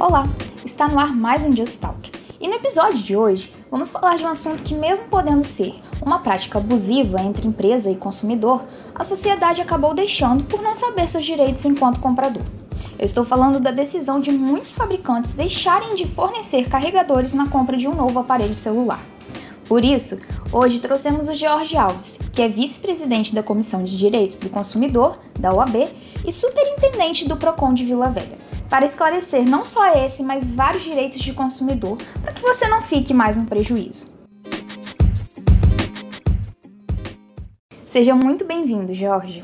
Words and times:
Olá, 0.00 0.28
está 0.64 0.86
no 0.86 0.96
ar 0.96 1.12
mais 1.12 1.42
um 1.42 1.50
Just 1.50 1.80
Talk. 1.80 2.12
E 2.40 2.46
no 2.46 2.54
episódio 2.54 3.00
de 3.00 3.16
hoje, 3.16 3.52
vamos 3.68 3.90
falar 3.90 4.16
de 4.16 4.24
um 4.24 4.28
assunto 4.28 4.62
que, 4.62 4.72
mesmo 4.72 5.08
podendo 5.08 5.42
ser 5.42 5.74
uma 6.00 6.20
prática 6.20 6.58
abusiva 6.58 7.20
entre 7.20 7.48
empresa 7.48 7.90
e 7.90 7.96
consumidor, 7.96 8.62
a 8.94 9.02
sociedade 9.02 9.60
acabou 9.60 9.92
deixando 9.92 10.44
por 10.44 10.62
não 10.62 10.72
saber 10.72 11.08
seus 11.10 11.26
direitos 11.26 11.64
enquanto 11.64 11.98
comprador. 11.98 12.44
Eu 12.96 13.04
estou 13.04 13.24
falando 13.24 13.58
da 13.58 13.72
decisão 13.72 14.20
de 14.20 14.30
muitos 14.30 14.76
fabricantes 14.76 15.34
deixarem 15.34 15.96
de 15.96 16.06
fornecer 16.06 16.68
carregadores 16.68 17.34
na 17.34 17.48
compra 17.48 17.76
de 17.76 17.88
um 17.88 17.94
novo 17.96 18.20
aparelho 18.20 18.54
celular. 18.54 19.04
Por 19.68 19.84
isso, 19.84 20.16
hoje 20.52 20.78
trouxemos 20.78 21.28
o 21.28 21.34
George 21.34 21.76
Alves, 21.76 22.20
que 22.32 22.40
é 22.40 22.48
vice-presidente 22.48 23.34
da 23.34 23.42
Comissão 23.42 23.82
de 23.82 23.98
Direitos 23.98 24.36
do 24.36 24.48
Consumidor, 24.48 25.18
da 25.36 25.52
OAB, 25.52 25.88
e 26.24 26.32
superintendente 26.32 27.28
do 27.28 27.36
PROCON 27.36 27.74
de 27.74 27.84
Vila 27.84 28.08
Velha, 28.08 28.38
para 28.68 28.84
esclarecer 28.84 29.48
não 29.48 29.64
só 29.64 29.94
esse, 30.04 30.22
mas 30.22 30.50
vários 30.50 30.82
direitos 30.82 31.20
de 31.20 31.32
consumidor, 31.32 31.98
para 32.22 32.32
que 32.32 32.42
você 32.42 32.68
não 32.68 32.82
fique 32.82 33.14
mais 33.14 33.36
no 33.36 33.46
prejuízo. 33.46 34.16
Seja 37.86 38.14
muito 38.14 38.44
bem-vindo, 38.44 38.92
Jorge. 38.92 39.42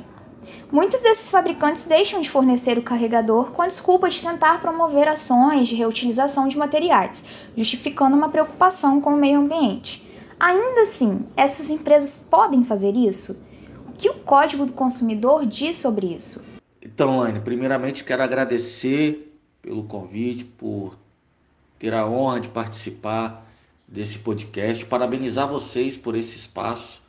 Muitos 0.70 1.00
desses 1.00 1.30
fabricantes 1.30 1.86
deixam 1.86 2.20
de 2.20 2.28
fornecer 2.28 2.76
o 2.76 2.82
carregador 2.82 3.52
com 3.52 3.62
a 3.62 3.66
desculpa 3.66 4.10
de 4.10 4.20
tentar 4.20 4.60
promover 4.60 5.08
ações 5.08 5.68
de 5.68 5.74
reutilização 5.74 6.48
de 6.48 6.58
materiais, 6.58 7.24
justificando 7.56 8.16
uma 8.16 8.28
preocupação 8.28 9.00
com 9.00 9.14
o 9.14 9.16
meio 9.16 9.40
ambiente. 9.40 10.04
Ainda 10.38 10.82
assim, 10.82 11.26
essas 11.36 11.70
empresas 11.70 12.26
podem 12.28 12.64
fazer 12.64 12.96
isso? 12.96 13.42
O 13.88 13.92
que 13.92 14.10
o 14.10 14.14
Código 14.14 14.66
do 14.66 14.72
Consumidor 14.72 15.46
diz 15.46 15.76
sobre 15.76 16.08
isso? 16.08 16.53
Então, 16.94 17.20
Anne, 17.20 17.40
primeiramente 17.40 18.04
quero 18.04 18.22
agradecer 18.22 19.36
pelo 19.60 19.82
convite, 19.82 20.44
por 20.44 20.96
ter 21.76 21.92
a 21.92 22.06
honra 22.06 22.38
de 22.38 22.48
participar 22.48 23.44
desse 23.88 24.20
podcast, 24.20 24.86
parabenizar 24.86 25.48
vocês 25.48 25.96
por 25.96 26.14
esse 26.14 26.36
espaço 26.36 27.02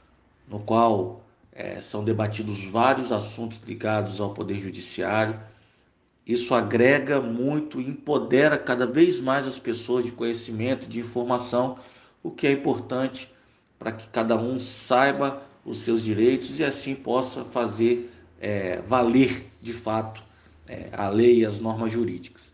no 0.48 0.58
qual 0.58 1.22
é, 1.52 1.80
são 1.82 2.04
debatidos 2.04 2.64
vários 2.64 3.12
assuntos 3.12 3.62
ligados 3.64 4.20
ao 4.20 4.34
Poder 4.34 4.56
Judiciário. 4.56 5.40
Isso 6.26 6.56
agrega 6.56 7.22
muito 7.22 7.80
empodera 7.80 8.58
cada 8.58 8.88
vez 8.88 9.20
mais 9.20 9.46
as 9.46 9.60
pessoas 9.60 10.04
de 10.04 10.12
conhecimento, 10.12 10.90
de 10.90 11.00
informação 11.00 11.78
o 12.24 12.32
que 12.32 12.48
é 12.48 12.52
importante 12.52 13.32
para 13.78 13.92
que 13.92 14.08
cada 14.08 14.36
um 14.36 14.60
saiba 14.60 15.44
os 15.64 15.84
seus 15.84 16.02
direitos 16.02 16.58
e 16.60 16.64
assim 16.64 16.96
possa 16.96 17.44
fazer 17.44 18.15
é, 18.46 18.80
valer 18.86 19.50
de 19.60 19.74
fato 19.74 20.22
é, 20.68 20.90
a 20.94 21.10
lei 21.10 21.40
e 21.40 21.46
as 21.46 21.60
normas 21.60 21.92
jurídicas. 21.92 22.54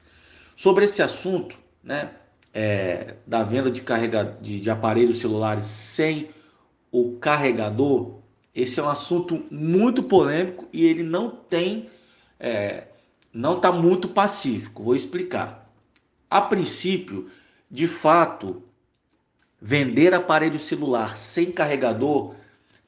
Sobre 0.56 0.86
esse 0.86 1.02
assunto, 1.02 1.58
né, 1.84 2.12
é, 2.54 3.16
da 3.28 3.44
venda 3.44 3.70
de, 3.70 3.82
carrega, 3.82 4.38
de, 4.40 4.62
de 4.62 4.70
aparelhos 4.70 5.20
celulares 5.20 5.66
sem 5.66 6.30
o 6.90 7.18
carregador, 7.18 8.20
esse 8.56 8.80
é 8.80 8.84
um 8.84 8.90
assunto 8.90 9.44
muito 9.52 10.02
polêmico 10.04 10.66
e 10.72 10.86
ele 10.86 11.04
não 11.04 11.30
tem, 11.30 11.90
é, 12.40 12.86
não 13.34 13.58
está 13.58 13.70
muito 13.70 14.08
pacífico. 14.08 14.84
Vou 14.84 14.96
explicar. 14.96 15.70
A 16.30 16.40
princípio, 16.40 17.30
de 17.70 17.88
fato, 17.88 18.64
Vender 19.64 20.12
aparelho 20.12 20.58
celular 20.58 21.16
sem 21.16 21.52
carregador 21.52 22.34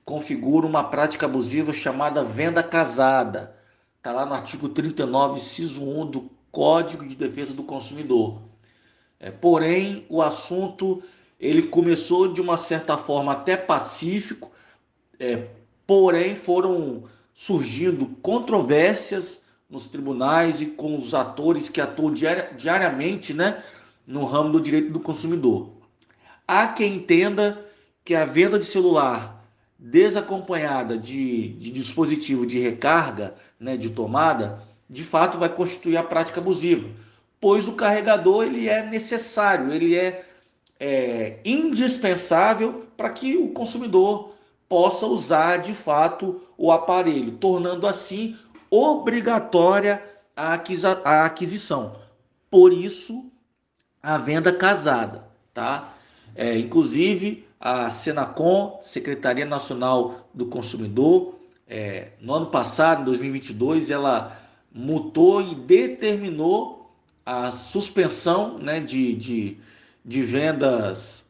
configura 0.06 0.66
uma 0.66 0.84
prática 0.84 1.26
abusiva 1.26 1.74
chamada 1.74 2.24
venda 2.24 2.62
casada. 2.62 3.56
Está 3.98 4.12
lá 4.12 4.26
no 4.26 4.34
artigo 4.34 4.70
39, 4.70 5.40
inciso 5.40 5.82
1 5.82 6.06
do 6.08 6.30
Código 6.52 7.08
de 7.08 7.16
Defesa 7.16 7.54
do 7.54 7.64
Consumidor. 7.64 8.42
É, 9.20 9.32
porém, 9.32 10.06
o 10.10 10.22
assunto 10.22 11.02
ele 11.40 11.64
começou 11.64 12.32
de 12.32 12.42
uma 12.42 12.58
certa 12.58 12.98
forma 12.98 13.32
até 13.32 13.56
pacífico, 13.56 14.52
é, 15.20 15.48
porém 15.88 16.36
foram 16.36 17.04
surgindo 17.34 18.06
controvérsias 18.22 19.42
nos 19.70 19.88
tribunais 19.88 20.62
e 20.62 20.68
com 20.68 20.98
os 20.98 21.16
atores 21.16 21.68
que 21.68 21.82
atuam 21.82 22.14
diariamente 22.14 23.34
né, 23.34 23.64
no 24.06 24.26
ramo 24.26 24.52
do 24.52 24.62
direito 24.62 24.92
do 24.92 25.00
consumidor. 25.00 25.72
Há 26.48 26.68
quem 26.68 26.96
entenda 26.96 27.66
que 28.04 28.14
a 28.14 28.26
venda 28.26 28.60
de 28.60 28.66
celular 28.66 29.33
desacompanhada 29.86 30.98
de, 30.98 31.50
de 31.50 31.70
dispositivo 31.70 32.46
de 32.46 32.58
recarga, 32.58 33.36
né, 33.60 33.76
de 33.76 33.90
tomada, 33.90 34.64
de 34.90 35.04
fato 35.04 35.38
vai 35.38 35.50
constituir 35.50 35.98
a 35.98 36.04
prática 36.04 36.40
abusiva, 36.40 36.88
pois 37.42 37.68
o 37.68 37.74
carregador 37.74 38.46
ele 38.46 38.70
é 38.70 38.82
necessário, 38.82 39.74
ele 39.74 39.94
é, 39.94 40.24
é 40.80 41.40
indispensável 41.44 42.88
para 42.96 43.10
que 43.10 43.36
o 43.36 43.50
consumidor 43.50 44.32
possa 44.70 45.06
usar 45.06 45.58
de 45.58 45.74
fato 45.74 46.42
o 46.58 46.72
aparelho, 46.72 47.34
tornando 47.34 47.86
assim 47.86 48.38
obrigatória 48.72 50.02
a 50.34 51.26
aquisição. 51.26 51.98
Por 52.50 52.72
isso, 52.72 53.30
a 54.02 54.18
venda 54.18 54.54
casada, 54.54 55.28
tá? 55.54 55.94
É, 56.36 56.58
inclusive, 56.58 57.46
a 57.66 57.90
Senacom, 57.90 58.78
Secretaria 58.82 59.46
Nacional 59.46 60.28
do 60.34 60.48
Consumidor, 60.48 61.36
é, 61.66 62.10
no 62.20 62.34
ano 62.34 62.48
passado, 62.48 63.04
em 63.04 63.06
2022, 63.06 63.90
ela 63.90 64.38
mutou 64.70 65.42
e 65.42 65.56
determinou 65.56 66.92
a 67.26 67.54
suspensão 67.54 68.58
né, 68.58 68.82
de, 68.82 69.16
de, 69.16 69.58
de 70.04 70.24
vendas 70.24 71.24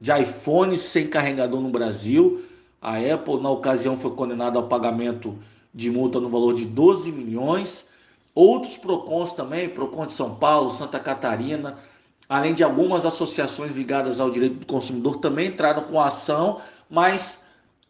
de 0.00 0.10
iPhones 0.10 0.80
sem 0.80 1.06
carregador 1.06 1.60
no 1.60 1.68
Brasil. 1.68 2.46
A 2.80 2.96
Apple, 2.96 3.38
na 3.38 3.50
ocasião, 3.50 3.98
foi 3.98 4.12
condenada 4.12 4.58
ao 4.58 4.68
pagamento 4.68 5.36
de 5.74 5.90
multa 5.90 6.18
no 6.18 6.30
valor 6.30 6.54
de 6.54 6.64
12 6.64 7.12
milhões. 7.12 7.86
Outros 8.34 8.78
PROCONs 8.78 9.32
também, 9.32 9.68
PROCON 9.68 10.06
de 10.06 10.12
São 10.12 10.34
Paulo, 10.34 10.70
Santa 10.70 10.98
Catarina, 10.98 11.76
além 12.28 12.52
de 12.52 12.62
algumas 12.62 13.06
associações 13.06 13.74
ligadas 13.74 14.20
ao 14.20 14.30
direito 14.30 14.56
do 14.56 14.66
consumidor 14.66 15.18
também 15.18 15.48
entraram 15.48 15.84
com 15.84 15.98
a 15.98 16.08
ação, 16.08 16.60
mas 16.90 17.42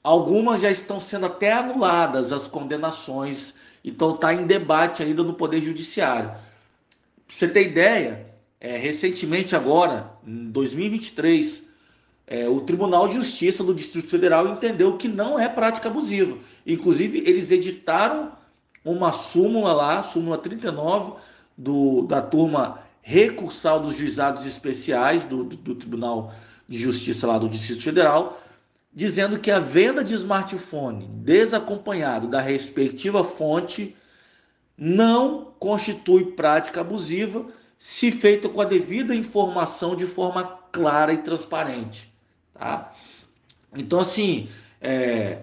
algumas 0.03 0.61
já 0.61 0.71
estão 0.71 1.01
sendo 1.01 1.27
até 1.27 1.53
anuladas 1.53 2.33
as 2.33 2.47
condenações, 2.47 3.55
então 3.85 4.15
está 4.15 4.33
em 4.33 4.47
debate 4.47 5.03
ainda 5.03 5.23
no 5.23 5.35
Poder 5.35 5.61
Judiciário. 5.61 6.31
Pra 6.31 7.37
você 7.37 7.49
ter 7.49 7.67
ideia, 7.67 8.27
é, 8.61 8.77
recentemente 8.77 9.57
agora, 9.57 10.11
em 10.27 10.51
2023, 10.51 11.63
é, 12.27 12.49
o 12.49 12.61
Tribunal 12.61 13.09
de 13.09 13.15
Justiça 13.15 13.65
do 13.65 13.75
Distrito 13.75 14.11
Federal 14.11 14.47
entendeu 14.49 14.97
que 14.97 15.09
não 15.09 15.39
é 15.39 15.49
prática 15.49 15.89
abusiva. 15.89 16.37
Inclusive, 16.67 17.23
eles 17.27 17.51
editaram 17.51 18.33
uma 18.85 19.13
súmula 19.13 19.73
lá, 19.73 20.03
súmula 20.03 20.39
39, 20.39 21.15
do, 21.57 22.03
da 22.03 22.23
turma 22.23 22.81
recursal 23.09 23.81
dos 23.81 23.97
juizados 23.97 24.45
especiais 24.45 25.25
do, 25.25 25.43
do, 25.43 25.57
do 25.57 25.75
Tribunal 25.75 26.35
de 26.69 26.79
Justiça 26.79 27.27
lá 27.27 27.39
do 27.39 27.49
Distrito 27.49 27.83
Federal, 27.83 28.39
dizendo 28.93 29.41
que 29.41 29.51
a 29.51 29.59
venda 29.59 30.05
de 30.05 30.13
smartphone 30.13 31.09
desacompanhado 31.09 32.29
da 32.29 32.43
respectiva 32.43 33.25
fonte 33.25 33.97
não 34.77 35.55
constitui 35.59 36.33
prática 36.33 36.83
abusiva 36.83 37.47
se 37.79 38.13
feita 38.13 38.47
com 38.47 38.61
a 38.61 38.67
devida 38.67 39.15
informação 39.15 39.97
de 39.97 40.05
forma 40.05 40.45
clara 40.71 41.11
e 41.11 41.23
transparente. 41.23 42.13
Tá? 42.53 42.93
Então, 43.75 44.01
assim, 44.01 44.51
é, 44.83 45.39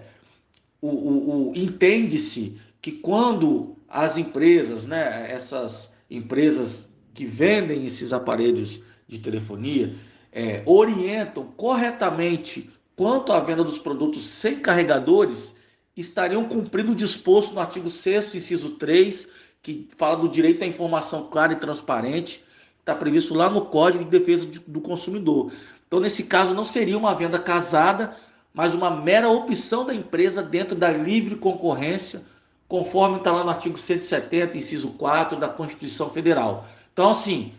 o, 0.80 0.88
o, 0.88 1.50
o 1.50 1.56
entende-se 1.56 2.60
que 2.80 2.92
quando 2.92 3.74
as 3.88 4.16
empresas, 4.16 4.86
né, 4.86 5.26
essas 5.28 5.92
empresas 6.08 6.85
que 7.16 7.24
vendem 7.24 7.86
esses 7.86 8.12
aparelhos 8.12 8.78
de 9.08 9.18
telefonia 9.18 9.96
é, 10.30 10.62
orientam 10.66 11.44
corretamente 11.56 12.70
quanto 12.94 13.32
à 13.32 13.40
venda 13.40 13.64
dos 13.64 13.78
produtos 13.78 14.22
sem 14.24 14.60
carregadores, 14.60 15.54
estariam 15.96 16.44
cumprindo 16.44 16.92
o 16.92 16.94
disposto 16.94 17.54
no 17.54 17.60
artigo 17.60 17.88
6 17.88 18.34
inciso 18.34 18.70
3, 18.72 19.26
que 19.62 19.88
fala 19.96 20.16
do 20.16 20.28
direito 20.28 20.62
à 20.62 20.66
informação 20.66 21.28
clara 21.28 21.54
e 21.54 21.56
transparente, 21.56 22.44
está 22.78 22.94
previsto 22.94 23.34
lá 23.34 23.48
no 23.48 23.66
Código 23.66 24.04
de 24.04 24.10
Defesa 24.10 24.46
do 24.66 24.80
Consumidor. 24.80 25.50
Então, 25.86 26.00
nesse 26.00 26.24
caso, 26.24 26.54
não 26.54 26.64
seria 26.64 26.98
uma 26.98 27.14
venda 27.14 27.38
casada, 27.38 28.14
mas 28.52 28.74
uma 28.74 28.90
mera 28.90 29.28
opção 29.28 29.86
da 29.86 29.94
empresa 29.94 30.42
dentro 30.42 30.76
da 30.76 30.90
livre 30.90 31.36
concorrência, 31.36 32.22
conforme 32.68 33.18
está 33.18 33.32
lá 33.32 33.42
no 33.42 33.50
artigo 33.50 33.78
170, 33.78 34.56
inciso 34.56 34.90
4 34.90 35.38
da 35.38 35.48
Constituição 35.48 36.10
Federal. 36.10 36.66
Então, 36.96 37.10
assim, 37.10 37.52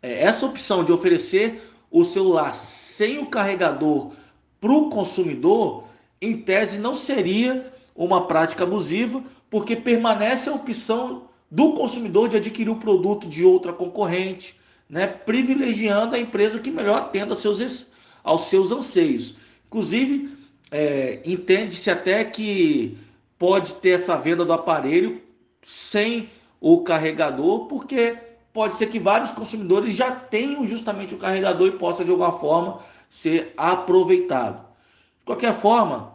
é, 0.00 0.22
essa 0.22 0.46
opção 0.46 0.84
de 0.84 0.92
oferecer 0.92 1.60
o 1.90 2.04
celular 2.04 2.54
sem 2.54 3.18
o 3.18 3.26
carregador 3.26 4.12
para 4.60 4.70
o 4.70 4.88
consumidor, 4.90 5.88
em 6.22 6.40
tese, 6.40 6.78
não 6.78 6.94
seria 6.94 7.72
uma 7.96 8.28
prática 8.28 8.62
abusiva, 8.62 9.24
porque 9.50 9.74
permanece 9.74 10.48
a 10.48 10.54
opção 10.54 11.24
do 11.50 11.72
consumidor 11.72 12.28
de 12.28 12.36
adquirir 12.36 12.70
o 12.70 12.76
produto 12.76 13.26
de 13.26 13.44
outra 13.44 13.72
concorrente, 13.72 14.54
né, 14.88 15.08
privilegiando 15.08 16.14
a 16.14 16.18
empresa 16.20 16.60
que 16.60 16.70
melhor 16.70 16.98
atenda 16.98 17.32
aos 17.32 17.40
seus, 17.40 17.88
aos 18.22 18.42
seus 18.42 18.70
anseios. 18.70 19.34
Inclusive, 19.66 20.30
é, 20.70 21.22
entende-se 21.24 21.90
até 21.90 22.22
que 22.22 22.96
pode 23.36 23.74
ter 23.74 23.90
essa 23.90 24.16
venda 24.16 24.44
do 24.44 24.52
aparelho 24.52 25.20
sem 25.64 26.30
o 26.60 26.82
carregador, 26.82 27.66
porque 27.66 28.25
pode 28.56 28.76
ser 28.76 28.86
que 28.86 28.98
vários 28.98 29.32
consumidores 29.32 29.94
já 29.94 30.10
tenham 30.10 30.66
justamente 30.66 31.14
o 31.14 31.18
carregador 31.18 31.68
e 31.68 31.72
possa 31.72 32.02
de 32.02 32.10
alguma 32.10 32.32
forma 32.38 32.80
ser 33.10 33.52
aproveitado. 33.54 34.64
De 35.18 35.26
qualquer 35.26 35.60
forma, 35.60 36.14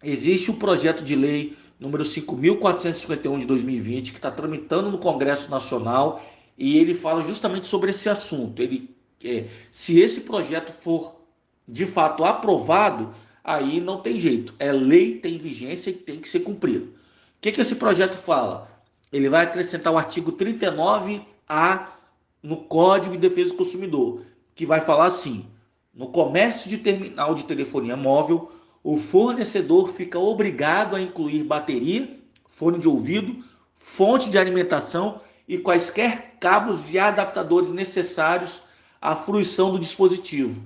existe 0.00 0.52
o 0.52 0.54
um 0.54 0.56
projeto 0.56 1.02
de 1.02 1.16
lei 1.16 1.56
número 1.80 2.04
5.451 2.04 3.40
de 3.40 3.46
2020 3.46 4.12
que 4.12 4.18
está 4.18 4.30
tramitando 4.30 4.88
no 4.88 4.98
Congresso 4.98 5.50
Nacional 5.50 6.22
e 6.56 6.78
ele 6.78 6.94
fala 6.94 7.24
justamente 7.24 7.66
sobre 7.66 7.90
esse 7.90 8.08
assunto. 8.08 8.62
Ele, 8.62 8.94
é, 9.24 9.46
se 9.72 9.98
esse 9.98 10.20
projeto 10.20 10.72
for 10.80 11.16
de 11.66 11.86
fato 11.86 12.24
aprovado, 12.24 13.12
aí 13.42 13.80
não 13.80 14.00
tem 14.00 14.20
jeito. 14.20 14.54
É 14.60 14.70
lei, 14.70 15.18
tem 15.18 15.38
vigência 15.38 15.90
e 15.90 15.94
tem 15.94 16.20
que 16.20 16.28
ser 16.28 16.38
cumprido. 16.38 16.84
O 16.84 16.90
que, 17.40 17.50
que 17.50 17.60
esse 17.60 17.74
projeto 17.74 18.16
fala? 18.18 18.70
Ele 19.12 19.28
vai 19.28 19.42
acrescentar 19.42 19.92
o 19.92 19.98
artigo 19.98 20.30
39A 21.48 21.86
no 22.42 22.58
Código 22.58 23.16
de 23.16 23.28
Defesa 23.28 23.50
do 23.50 23.56
Consumidor, 23.56 24.22
que 24.54 24.66
vai 24.66 24.80
falar 24.80 25.06
assim: 25.06 25.46
no 25.94 26.08
comércio 26.08 26.68
de 26.68 26.78
terminal 26.78 27.34
de 27.34 27.44
telefonia 27.44 27.96
móvel, 27.96 28.52
o 28.82 28.98
fornecedor 28.98 29.88
fica 29.90 30.18
obrigado 30.18 30.94
a 30.94 31.00
incluir 31.00 31.44
bateria, 31.44 32.18
fone 32.50 32.78
de 32.78 32.88
ouvido, 32.88 33.42
fonte 33.78 34.28
de 34.28 34.38
alimentação 34.38 35.20
e 35.48 35.58
quaisquer 35.58 36.36
cabos 36.40 36.92
e 36.92 36.98
adaptadores 36.98 37.70
necessários 37.70 38.62
à 39.00 39.16
fruição 39.16 39.72
do 39.72 39.78
dispositivo. 39.78 40.62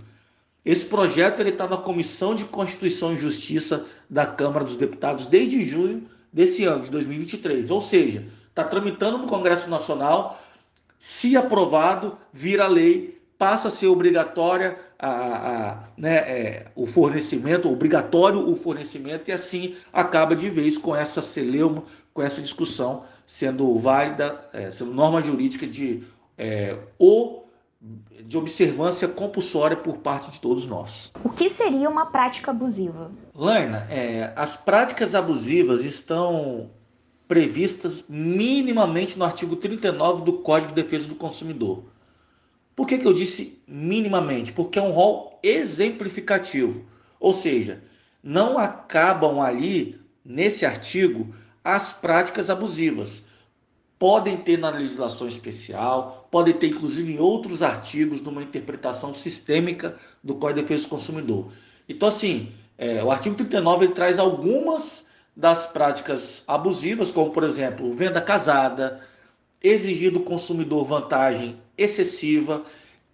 Esse 0.65 0.85
projeto 0.85 1.43
está 1.43 1.67
na 1.67 1.77
Comissão 1.77 2.35
de 2.35 2.45
Constituição 2.45 3.13
e 3.13 3.19
Justiça 3.19 3.87
da 4.11 4.27
Câmara 4.27 4.65
dos 4.65 4.77
Deputados 4.77 5.27
desde 5.27 5.65
junho 5.65 6.07
desse 6.33 6.65
ano, 6.65 6.85
de 6.85 6.91
2023. 6.91 7.71
Ou 7.71 7.81
seja, 7.81 8.27
está 8.49 8.65
tramitando 8.65 9.19
no 9.19 9.27
Congresso 9.27 9.71
Nacional. 9.71 10.43
Se 10.99 11.37
aprovado, 11.37 12.19
vira 12.33 12.67
lei, 12.67 13.21
passa 13.39 13.69
a 13.69 13.71
ser 13.71 13.87
obrigatória 13.87 14.79
a, 14.99 15.11
a, 15.11 15.79
né, 15.97 16.17
é, 16.17 16.67
o 16.75 16.87
fornecimento, 16.87 17.71
obrigatório 17.71 18.51
o 18.51 18.57
fornecimento, 18.57 19.29
e 19.29 19.33
assim 19.33 19.77
acaba 19.93 20.35
de 20.35 20.51
vez 20.51 20.77
com 20.77 20.95
essa 20.95 21.23
celeuma, 21.23 21.85
com 22.13 22.21
essa 22.21 22.43
discussão 22.43 23.05
sendo 23.27 23.79
válida, 23.79 24.49
é, 24.53 24.71
sendo 24.71 24.93
norma 24.93 25.21
jurídica 25.21 25.67
de 25.67 26.03
é, 26.37 26.77
o 26.99 27.43
de 27.81 28.37
observância 28.37 29.07
compulsória 29.07 29.77
por 29.77 29.99
parte 29.99 30.33
de 30.33 30.41
todos 30.41 30.67
nós. 30.67 31.13
O 31.23 31.29
que 31.29 31.49
seria 31.49 31.89
uma 31.89 32.07
prática 32.07 32.51
abusiva? 32.51 33.13
Laina, 33.33 33.87
é, 33.89 34.33
as 34.35 34.57
práticas 34.57 35.15
abusivas 35.15 35.85
estão 35.85 36.71
previstas 37.29 38.05
minimamente 38.09 39.19
no 39.19 39.25
artigo 39.25 39.55
39 39.55 40.25
do 40.25 40.33
Código 40.39 40.75
de 40.75 40.83
Defesa 40.83 41.07
do 41.07 41.15
Consumidor. 41.15 41.85
Por 42.75 42.87
que, 42.87 42.97
que 42.97 43.07
eu 43.07 43.13
disse 43.13 43.61
minimamente? 43.69 44.53
Porque 44.53 44.79
é 44.79 44.83
um 44.83 44.93
rol 44.93 45.39
exemplificativo. 45.43 46.87
Ou 47.21 47.35
seja, 47.35 47.83
não 48.23 48.59
acabam 48.59 49.41
ali, 49.41 50.01
nesse 50.25 50.65
artigo, 50.65 51.35
as 51.63 51.93
práticas 51.93 52.49
abusivas 52.49 53.25
podem 53.99 54.37
ter 54.37 54.57
na 54.57 54.71
legislação 54.71 55.29
especial, 55.29 56.29
podem 56.31 56.55
ter 56.55 56.69
inclusive 56.69 57.13
em 57.13 57.19
outros 57.19 57.63
artigos 57.63 58.23
numa 58.23 58.43
interpretação 58.43 59.13
sistêmica 59.13 59.97
do 60.23 60.37
Código 60.37 60.61
de 60.61 60.63
Defesa 60.63 60.85
do 60.85 60.91
Consumidor. 60.91 61.53
Então, 61.89 62.09
assim, 62.09 62.53
é, 62.79 63.03
o 63.03 63.11
artigo 63.11 63.35
39 63.35 63.87
ele 63.87 63.95
traz 63.95 64.19
algumas 64.19 65.08
das 65.39 65.67
práticas 65.67 66.43
abusivas, 66.49 67.13
como, 67.13 67.31
por 67.31 67.45
exemplo, 67.45 67.95
venda 67.95 68.21
casada, 68.21 69.01
exigir 69.63 70.11
do 70.11 70.19
consumidor 70.19 70.85
vantagem 70.85 71.57
excessiva, 71.77 72.65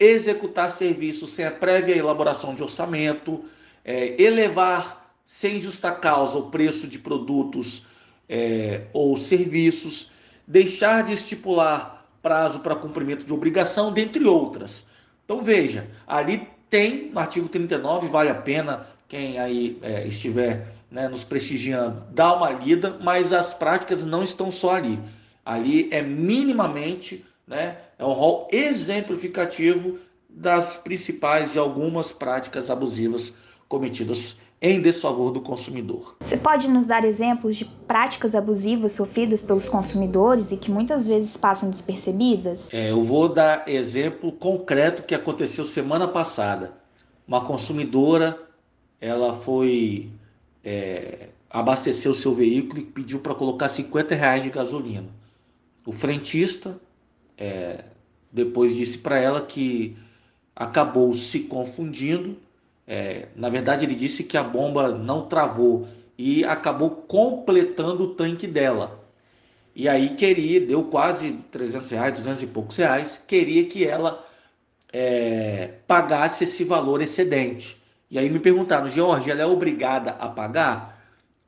executar 0.01 0.73
serviços 0.73 1.33
sem 1.33 1.45
a 1.45 1.51
prévia 1.51 1.95
elaboração 1.95 2.55
de 2.55 2.63
orçamento, 2.63 3.45
é, 3.85 4.21
elevar 4.21 5.15
sem 5.27 5.61
justa 5.61 5.93
causa 5.93 6.39
o 6.39 6.51
preço 6.51 6.89
de 6.89 6.99
produtos 6.99 7.85
é, 8.27 8.87
ou 8.95 9.19
serviços, 9.19 10.11
deixar 10.47 11.05
de 11.05 11.13
estipular 11.13 12.07
prazo 12.23 12.61
para 12.61 12.75
cumprimento 12.75 13.27
de 13.27 13.35
obrigação, 13.35 13.93
dentre 13.93 14.25
outras. 14.25 14.87
Então 15.27 15.43
veja, 15.43 15.91
ali 16.07 16.49
tem 16.71 17.11
no 17.11 17.21
artigo 17.21 17.51
39, 17.51 18.09
vale 18.09 18.31
a 18.31 18.35
pena 18.35 18.87
quem 19.07 19.39
aí 19.39 19.79
é, 19.83 20.09
estiver 20.09 20.74
né, 20.95 21.09
nos 21.09 21.25
prestigiando 21.25 22.05
dar 22.13 22.37
uma 22.37 22.51
lida, 22.51 22.97
mas 23.03 23.33
as 23.33 23.53
práticas 23.53 24.05
não 24.05 24.23
estão 24.23 24.53
só 24.53 24.77
ali. 24.77 25.01
Ali 25.45 25.89
é 25.91 26.01
minimamente, 26.01 27.27
né, 27.45 27.79
é 27.99 28.05
um 28.05 28.13
rol 28.13 28.49
exemplificativo 28.53 29.99
das 30.31 30.77
principais 30.77 31.53
de 31.53 31.59
algumas 31.59 32.13
práticas 32.13 32.71
abusivas 32.71 33.35
cometidas 33.69 34.37
em 34.63 34.81
desfavor 34.81 35.33
do 35.33 35.41
consumidor. 35.41 36.17
Você 36.21 36.37
pode 36.37 36.69
nos 36.69 36.87
dar 36.87 37.05
exemplos 37.05 37.57
de 37.57 37.65
práticas 37.65 38.35
abusivas 38.35 38.93
sofridas 38.93 39.43
pelos 39.43 39.69
consumidores 39.69 40.53
e 40.53 40.57
que 40.57 40.71
muitas 40.71 41.09
vezes 41.09 41.37
passam 41.37 41.71
despercebidas? 41.71 42.73
É, 42.73 42.93
eu 42.93 43.03
vou 43.03 43.29
dar 43.29 43.69
exemplo 43.69 44.31
concreto 44.31 45.03
que 45.03 45.15
aconteceu 45.15 45.65
semana 45.67 46.07
passada. 46.07 46.73
Uma 47.27 47.45
consumidora, 47.45 48.39
ela 49.01 49.35
foi 49.35 50.11
é, 50.65 51.29
abastecer 51.51 52.11
o 52.11 52.15
seu 52.15 52.35
veículo 52.35 52.81
e 52.81 52.85
pediu 52.85 53.21
para 53.21 53.35
colocar 53.35 53.69
50 53.69 54.15
reais 54.15 54.43
de 54.43 54.51
gasolina. 54.51 55.09
O 55.85 55.93
frentista 55.93 56.81
é, 57.37 57.85
depois 58.33 58.75
disse 58.75 58.99
para 58.99 59.19
ela 59.19 59.43
que 59.43 59.97
acabou 60.57 61.15
se 61.15 61.41
confundindo 61.41 62.39
é, 62.87 63.29
na 63.35 63.49
verdade, 63.49 63.85
ele 63.85 63.95
disse 63.95 64.25
que 64.25 64.37
a 64.37 64.43
bomba 64.43 64.89
não 64.89 65.27
travou 65.27 65.89
e 66.19 66.45
acabou 66.45 66.91
completando 66.91 68.05
o 68.05 68.15
tanque 68.15 68.47
dela. 68.47 69.03
E 69.75 69.89
aí 69.89 70.11
queria, 70.11 70.61
deu 70.61 70.85
quase 70.85 71.33
300 71.51 71.91
reais, 71.91 72.15
200 72.15 72.43
e 72.43 72.47
poucos 72.47 72.77
reais, 72.77 73.21
queria 73.27 73.65
que 73.65 73.85
ela 73.87 74.25
é, 74.93 75.75
pagasse 75.87 76.45
esse 76.45 76.63
valor 76.63 77.03
excedente. 77.03 77.83
E 78.15 78.19
aí 78.19 78.31
me 78.31 78.39
perguntaram, 78.39 78.89
George, 78.89 79.29
ela 79.29 79.43
é 79.43 79.47
obrigada 79.47 80.13
a 80.21 80.29
pagar? 80.29 81.03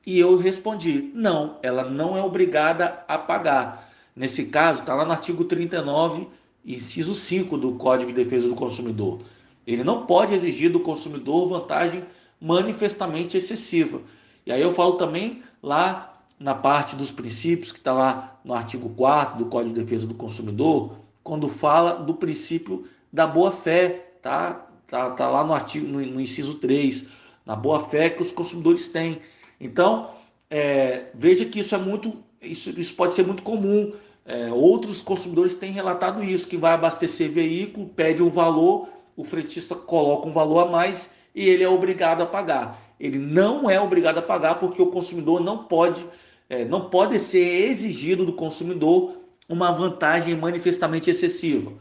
E 0.04 0.18
eu 0.18 0.36
respondi, 0.36 1.12
não, 1.14 1.60
ela 1.62 1.88
não 1.88 2.16
é 2.16 2.20
obrigada 2.20 3.04
a 3.06 3.16
pagar. 3.16 3.88
Nesse 4.16 4.46
caso, 4.46 4.80
está 4.80 4.92
lá 4.92 5.04
no 5.04 5.12
artigo 5.12 5.44
39, 5.44 6.26
inciso 6.66 7.14
5 7.14 7.56
do 7.56 7.74
Código 7.74 8.12
de 8.12 8.24
Defesa 8.24 8.48
do 8.48 8.56
Consumidor. 8.56 9.20
Ele 9.64 9.84
não 9.84 10.06
pode 10.06 10.34
exigir 10.34 10.68
do 10.68 10.80
consumidor 10.80 11.48
vantagem 11.48 12.02
manifestamente 12.40 13.36
excessiva. 13.36 14.00
E 14.44 14.50
aí 14.50 14.60
eu 14.60 14.74
falo 14.74 14.94
também 14.94 15.44
lá 15.62 16.20
na 16.36 16.52
parte 16.56 16.96
dos 16.96 17.12
princípios, 17.12 17.70
que 17.70 17.78
está 17.78 17.92
lá 17.92 18.40
no 18.44 18.52
artigo 18.52 18.88
4 18.88 19.38
do 19.38 19.46
Código 19.46 19.72
de 19.72 19.84
Defesa 19.84 20.04
do 20.04 20.14
Consumidor, 20.14 20.96
quando 21.22 21.48
fala 21.48 21.92
do 21.92 22.14
princípio 22.14 22.88
da 23.12 23.24
boa-fé, 23.24 24.14
tá? 24.20 24.65
Tá, 24.88 25.10
tá 25.10 25.28
lá 25.28 25.44
no 25.44 25.52
artigo, 25.52 25.86
no, 25.86 26.00
no, 26.00 26.20
inciso 26.20 26.54
3, 26.54 27.06
na 27.44 27.56
boa-fé 27.56 28.10
que 28.10 28.22
os 28.22 28.30
consumidores 28.30 28.88
têm. 28.88 29.20
Então, 29.60 30.10
é, 30.48 31.06
veja 31.14 31.44
que 31.44 31.60
isso 31.60 31.74
é 31.74 31.78
muito, 31.78 32.12
isso, 32.40 32.70
isso 32.78 32.94
pode 32.94 33.14
ser 33.14 33.26
muito 33.26 33.42
comum. 33.42 33.92
É, 34.24 34.52
outros 34.52 35.00
consumidores 35.00 35.56
têm 35.56 35.72
relatado 35.72 36.22
isso, 36.22 36.48
que 36.48 36.56
vai 36.56 36.72
abastecer 36.72 37.30
veículo, 37.30 37.88
pede 37.88 38.22
um 38.22 38.30
valor 38.30 38.88
o 39.16 39.24
fretista 39.24 39.74
coloca 39.74 40.28
um 40.28 40.32
valor 40.32 40.60
a 40.60 40.70
mais 40.70 41.10
e 41.34 41.48
ele 41.48 41.64
é 41.64 41.68
obrigado 41.68 42.20
a 42.20 42.26
pagar. 42.26 42.78
Ele 43.00 43.18
não 43.18 43.68
é 43.68 43.80
obrigado 43.80 44.18
a 44.18 44.22
pagar 44.22 44.56
porque 44.56 44.80
o 44.80 44.90
consumidor 44.90 45.40
não 45.40 45.64
pode, 45.64 46.04
é, 46.48 46.64
não 46.64 46.90
pode 46.90 47.18
ser 47.18 47.70
exigido 47.70 48.26
do 48.26 48.32
consumidor 48.32 49.16
uma 49.48 49.72
vantagem 49.72 50.36
manifestamente 50.36 51.10
excessiva. 51.10 51.72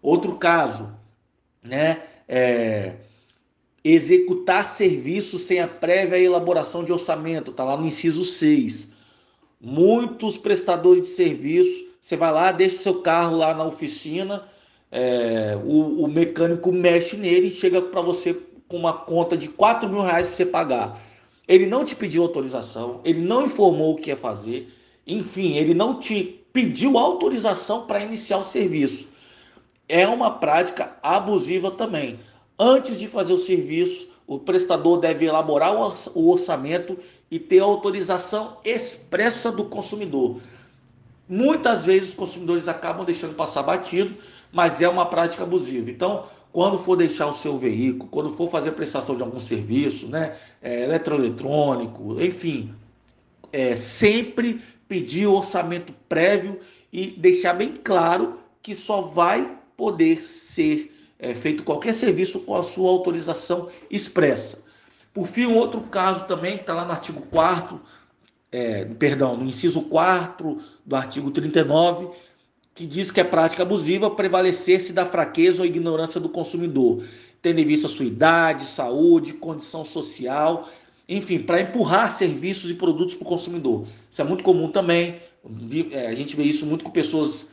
Outro 0.00 0.36
caso, 0.36 0.88
né, 1.68 2.02
é, 2.28 2.92
executar 3.82 4.68
serviço 4.68 5.38
sem 5.38 5.60
a 5.60 5.68
prévia 5.68 6.18
elaboração 6.18 6.84
de 6.84 6.92
orçamento, 6.92 7.50
está 7.50 7.64
lá 7.64 7.76
no 7.76 7.86
inciso 7.86 8.24
6. 8.24 8.88
Muitos 9.60 10.36
prestadores 10.36 11.02
de 11.02 11.08
serviço, 11.08 11.86
você 12.00 12.16
vai 12.16 12.32
lá, 12.32 12.52
deixa 12.52 12.78
seu 12.78 13.00
carro 13.00 13.36
lá 13.36 13.54
na 13.54 13.64
oficina, 13.64 14.46
é, 14.90 15.58
o, 15.64 16.04
o, 16.04 16.08
mecânico 16.08 16.70
mexe 16.70 17.16
nele 17.16 17.48
e 17.48 17.50
chega 17.50 17.82
para 17.82 18.00
você 18.00 18.34
com 18.68 18.76
uma 18.76 18.92
conta 18.92 19.36
de 19.36 19.48
4 19.48 19.88
mil 19.88 20.02
reais 20.02 20.28
para 20.28 20.36
você 20.36 20.46
pagar. 20.46 21.02
Ele 21.48 21.66
não 21.66 21.84
te 21.84 21.96
pediu 21.96 22.22
autorização, 22.22 23.00
ele 23.04 23.20
não 23.20 23.44
informou 23.44 23.92
o 23.92 23.96
que 23.96 24.10
ia 24.10 24.16
fazer, 24.16 24.72
enfim, 25.06 25.56
ele 25.56 25.74
não 25.74 25.98
te 25.98 26.40
pediu 26.52 26.96
autorização 26.96 27.86
para 27.86 28.02
iniciar 28.02 28.38
o 28.38 28.44
serviço. 28.44 29.08
É 29.88 30.06
uma 30.06 30.30
prática 30.30 30.96
abusiva 31.02 31.70
também. 31.70 32.18
Antes 32.58 32.98
de 32.98 33.06
fazer 33.06 33.32
o 33.32 33.38
serviço, 33.38 34.08
o 34.26 34.38
prestador 34.38 34.98
deve 34.98 35.26
elaborar 35.26 35.74
o 35.74 36.28
orçamento 36.30 36.98
e 37.30 37.38
ter 37.38 37.60
autorização 37.60 38.56
expressa 38.64 39.52
do 39.52 39.64
consumidor. 39.64 40.40
Muitas 41.28 41.84
vezes 41.84 42.10
os 42.10 42.14
consumidores 42.14 42.68
acabam 42.68 43.04
deixando 43.04 43.34
passar 43.34 43.62
batido, 43.62 44.14
mas 44.52 44.80
é 44.80 44.88
uma 44.88 45.06
prática 45.06 45.42
abusiva. 45.42 45.90
Então, 45.90 46.26
quando 46.52 46.78
for 46.78 46.96
deixar 46.96 47.26
o 47.26 47.34
seu 47.34 47.58
veículo, 47.58 48.08
quando 48.10 48.34
for 48.34 48.50
fazer 48.50 48.72
prestação 48.72 49.16
de 49.16 49.22
algum 49.22 49.40
serviço, 49.40 50.06
né, 50.06 50.36
é, 50.62 50.84
eletroeletrônico, 50.84 52.22
enfim, 52.22 52.72
é, 53.52 53.74
sempre 53.74 54.62
pedir 54.86 55.26
orçamento 55.26 55.92
prévio 56.08 56.60
e 56.92 57.08
deixar 57.10 57.54
bem 57.54 57.74
claro 57.82 58.38
que 58.62 58.76
só 58.76 59.00
vai 59.00 59.58
poder 59.76 60.20
ser 60.20 60.94
é, 61.18 61.34
feito 61.34 61.62
qualquer 61.62 61.94
serviço 61.94 62.40
com 62.40 62.54
a 62.54 62.62
sua 62.62 62.90
autorização 62.90 63.68
expressa. 63.90 64.62
Por 65.12 65.26
fim, 65.26 65.46
outro 65.46 65.80
caso 65.82 66.24
também, 66.26 66.56
que 66.56 66.62
está 66.62 66.74
lá 66.74 66.84
no 66.84 66.90
artigo 66.90 67.22
4 67.30 67.80
é, 68.54 68.84
perdão, 68.84 69.36
no 69.36 69.44
inciso 69.46 69.82
4 69.82 70.60
do 70.86 70.94
artigo 70.94 71.28
39, 71.32 72.08
que 72.72 72.86
diz 72.86 73.10
que 73.10 73.18
é 73.18 73.24
prática 73.24 73.64
abusiva 73.64 74.08
prevalecer-se 74.08 74.92
da 74.92 75.04
fraqueza 75.04 75.62
ou 75.62 75.66
ignorância 75.66 76.20
do 76.20 76.28
consumidor, 76.28 77.02
tendo 77.42 77.58
em 77.58 77.66
vista 77.66 77.88
sua 77.88 78.04
idade, 78.04 78.66
saúde, 78.66 79.32
condição 79.32 79.84
social, 79.84 80.68
enfim, 81.08 81.40
para 81.40 81.60
empurrar 81.60 82.16
serviços 82.16 82.70
e 82.70 82.74
produtos 82.74 83.14
para 83.14 83.24
o 83.24 83.28
consumidor. 83.28 83.88
Isso 84.08 84.22
é 84.22 84.24
muito 84.24 84.44
comum 84.44 84.70
também, 84.70 85.16
é, 85.90 86.06
a 86.06 86.14
gente 86.14 86.36
vê 86.36 86.44
isso 86.44 86.64
muito 86.64 86.84
com 86.84 86.92
pessoas 86.92 87.50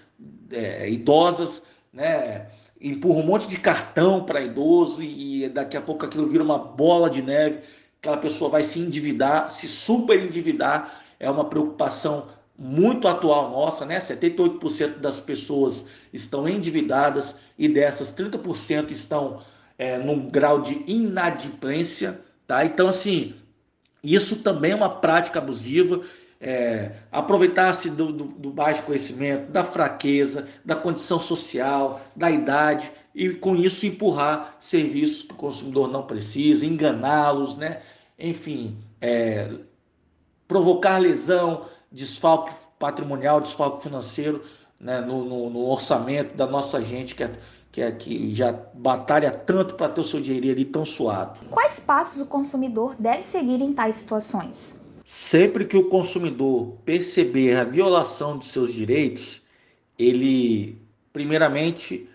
é, 0.51 0.87
idosas, 0.87 1.63
né? 1.93 2.47
empurra 2.79 3.19
um 3.19 3.25
monte 3.25 3.47
de 3.47 3.57
cartão 3.57 4.23
para 4.23 4.41
idoso 4.41 5.03
e 5.03 5.47
daqui 5.49 5.77
a 5.77 5.81
pouco 5.81 6.05
aquilo 6.05 6.27
vira 6.27 6.43
uma 6.43 6.57
bola 6.57 7.09
de 7.09 7.21
neve, 7.21 7.59
aquela 7.99 8.17
pessoa 8.17 8.49
vai 8.49 8.63
se 8.63 8.79
endividar, 8.79 9.51
se 9.51 9.67
super 9.67 10.19
endividar, 10.19 11.01
é 11.19 11.29
uma 11.29 11.45
preocupação 11.45 12.29
muito 12.57 13.07
atual 13.07 13.51
nossa, 13.51 13.85
né? 13.85 13.99
78% 13.99 14.97
das 14.97 15.19
pessoas 15.19 15.87
estão 16.11 16.47
endividadas 16.47 17.37
e 17.57 17.67
dessas 17.67 18.13
30% 18.13 18.91
estão 18.91 19.41
é, 19.77 19.97
num 19.97 20.27
grau 20.29 20.61
de 20.61 20.83
inadimplência, 20.87 22.19
tá? 22.45 22.65
Então, 22.65 22.87
assim, 22.87 23.35
isso 24.03 24.37
também 24.37 24.71
é 24.71 24.75
uma 24.75 24.89
prática 24.89 25.39
abusiva. 25.39 26.01
É, 26.43 26.93
Aproveitar-se 27.11 27.91
do, 27.91 28.11
do, 28.11 28.23
do 28.23 28.49
baixo 28.49 28.81
conhecimento, 28.83 29.51
da 29.51 29.63
fraqueza, 29.63 30.47
da 30.65 30.75
condição 30.75 31.19
social, 31.19 32.01
da 32.15 32.31
idade 32.31 32.91
e 33.13 33.29
com 33.29 33.55
isso 33.55 33.85
empurrar 33.85 34.55
serviços 34.59 35.21
que 35.23 35.33
o 35.33 35.37
consumidor 35.37 35.87
não 35.87 36.03
precisa, 36.03 36.65
enganá-los, 36.65 37.55
né? 37.55 37.81
Enfim, 38.17 38.77
é, 38.99 39.51
provocar 40.47 40.97
lesão, 40.97 41.65
desfalque 41.91 42.53
patrimonial, 42.79 43.39
desfalque 43.39 43.83
financeiro 43.83 44.43
né, 44.79 44.99
no, 44.99 45.23
no, 45.23 45.49
no, 45.49 45.65
orçamento 45.67 46.35
da 46.35 46.47
nossa 46.47 46.81
gente 46.81 47.15
que, 47.15 47.23
é, 47.23 47.31
que, 47.71 47.81
é, 47.81 47.91
que 47.91 48.33
já 48.33 48.51
batalha 48.73 49.29
tanto 49.29 49.75
para 49.75 49.89
ter 49.89 50.01
o 50.01 50.03
seu 50.03 50.19
dinheiro 50.19 50.49
ali 50.49 50.65
tão 50.65 50.83
suado. 50.83 51.39
Quais 51.49 51.79
passos 51.79 52.21
o 52.21 52.27
consumidor 52.27 52.95
deve 52.97 53.21
seguir 53.21 53.61
em 53.61 53.71
tais 53.71 53.95
situações? 53.95 54.80
Sempre 55.13 55.65
que 55.65 55.75
o 55.75 55.89
consumidor 55.89 56.77
perceber 56.85 57.57
a 57.57 57.65
violação 57.65 58.37
de 58.37 58.45
seus 58.45 58.73
direitos, 58.73 59.41
ele, 59.99 60.81
primeiramente, 61.11 62.07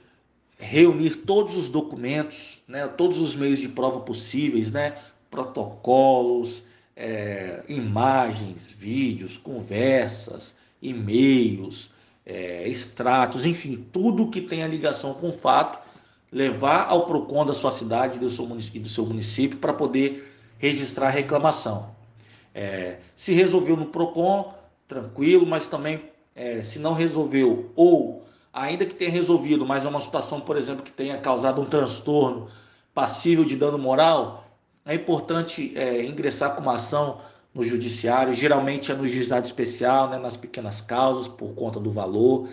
reunir 0.58 1.16
todos 1.16 1.58
os 1.58 1.68
documentos, 1.68 2.58
né, 2.66 2.88
todos 2.88 3.18
os 3.18 3.34
meios 3.34 3.58
de 3.58 3.68
prova 3.68 4.00
possíveis, 4.00 4.72
né, 4.72 4.96
protocolos, 5.30 6.62
é, 6.96 7.62
imagens, 7.68 8.66
vídeos, 8.66 9.36
conversas, 9.36 10.54
e-mails, 10.80 11.90
é, 12.24 12.66
extratos, 12.66 13.44
enfim, 13.44 13.84
tudo 13.92 14.30
que 14.30 14.40
tenha 14.40 14.66
ligação 14.66 15.12
com 15.12 15.28
o 15.28 15.34
fato, 15.34 15.78
levar 16.32 16.86
ao 16.88 17.04
PROCON 17.04 17.44
da 17.44 17.52
sua 17.52 17.72
cidade 17.72 18.16
e 18.16 18.20
do 18.80 18.88
seu 18.88 19.04
município, 19.04 19.58
para 19.58 19.74
poder 19.74 20.32
registrar 20.58 21.08
a 21.08 21.10
reclamação. 21.10 21.94
É, 22.58 23.00
se 23.14 23.34
resolveu 23.34 23.76
no 23.76 23.84
PROCON, 23.84 24.54
tranquilo, 24.88 25.44
mas 25.44 25.66
também 25.66 26.00
é, 26.34 26.62
se 26.62 26.78
não 26.78 26.94
resolveu 26.94 27.70
ou 27.76 28.24
ainda 28.50 28.86
que 28.86 28.94
tenha 28.94 29.10
resolvido, 29.10 29.66
mas 29.66 29.84
é 29.84 29.88
uma 29.88 30.00
situação, 30.00 30.40
por 30.40 30.56
exemplo, 30.56 30.82
que 30.82 30.90
tenha 30.90 31.18
causado 31.18 31.60
um 31.60 31.66
transtorno 31.66 32.48
passível 32.94 33.44
de 33.44 33.56
dano 33.56 33.76
moral, 33.76 34.48
é 34.86 34.94
importante 34.94 35.76
é, 35.76 36.02
ingressar 36.02 36.54
com 36.54 36.62
uma 36.62 36.76
ação 36.76 37.20
no 37.52 37.62
judiciário, 37.62 38.32
geralmente 38.32 38.90
é 38.90 38.94
no 38.94 39.06
juizado 39.06 39.44
especial, 39.44 40.08
né, 40.08 40.18
nas 40.18 40.38
pequenas 40.38 40.80
causas, 40.80 41.28
por 41.28 41.54
conta 41.54 41.78
do 41.78 41.90
valor. 41.90 42.48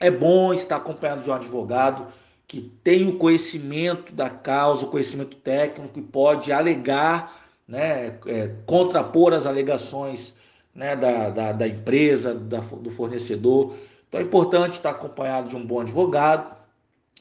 É 0.00 0.10
bom 0.10 0.52
estar 0.52 0.76
acompanhado 0.76 1.22
de 1.22 1.30
um 1.30 1.34
advogado 1.34 2.08
que 2.48 2.60
tem 2.82 3.08
o 3.08 3.18
conhecimento 3.18 4.12
da 4.12 4.28
causa, 4.28 4.84
o 4.84 4.90
conhecimento 4.90 5.36
técnico 5.36 5.96
e 5.96 6.02
pode 6.02 6.52
alegar, 6.52 7.43
né, 7.66 8.18
é, 8.26 8.50
contrapor 8.66 9.32
as 9.32 9.46
alegações 9.46 10.34
né, 10.74 10.94
da, 10.96 11.30
da, 11.30 11.52
da 11.52 11.68
empresa, 11.68 12.34
da, 12.34 12.60
do 12.60 12.90
fornecedor. 12.90 13.74
Então 14.08 14.20
é 14.20 14.24
importante 14.24 14.74
estar 14.74 14.90
acompanhado 14.90 15.48
de 15.48 15.56
um 15.56 15.64
bom 15.64 15.80
advogado 15.80 16.54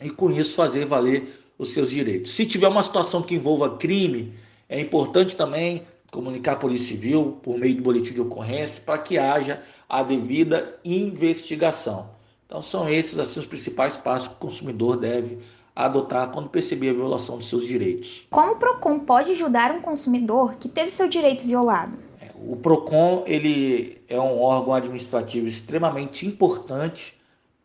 e 0.01 0.09
com 0.09 0.31
isso 0.31 0.55
fazer 0.55 0.85
valer 0.85 1.39
os 1.57 1.73
seus 1.73 1.89
direitos. 1.89 2.33
Se 2.33 2.45
tiver 2.45 2.67
uma 2.67 2.83
situação 2.83 3.21
que 3.21 3.35
envolva 3.35 3.77
crime, 3.77 4.33
é 4.67 4.79
importante 4.79 5.35
também 5.35 5.83
comunicar 6.11 6.53
a 6.53 6.57
Polícia 6.57 6.95
Civil 6.95 7.39
por 7.41 7.57
meio 7.57 7.75
do 7.75 7.81
boletim 7.81 8.13
de 8.13 8.21
ocorrência 8.21 8.81
para 8.85 8.97
que 8.97 9.17
haja 9.17 9.61
a 9.89 10.03
devida 10.03 10.79
investigação. 10.83 12.09
Então 12.45 12.61
são 12.61 12.87
esses 12.89 13.17
assim 13.17 13.39
os 13.39 13.45
principais 13.45 13.97
passos 13.97 14.27
que 14.27 14.35
o 14.35 14.37
consumidor 14.37 14.97
deve 14.97 15.39
adotar 15.75 16.31
quando 16.31 16.49
perceber 16.49 16.89
a 16.89 16.93
violação 16.93 17.37
dos 17.37 17.49
seus 17.49 17.65
direitos. 17.65 18.25
Como 18.29 18.53
o 18.53 18.55
Procon 18.55 18.99
pode 18.99 19.31
ajudar 19.31 19.71
um 19.71 19.81
consumidor 19.81 20.55
que 20.55 20.69
teve 20.69 20.89
seu 20.89 21.07
direito 21.07 21.45
violado? 21.45 21.93
O 22.45 22.57
PROCON 22.57 23.23
ele 23.25 24.01
é 24.07 24.19
um 24.19 24.41
órgão 24.41 24.73
administrativo 24.73 25.47
extremamente 25.47 26.27
importante. 26.27 27.15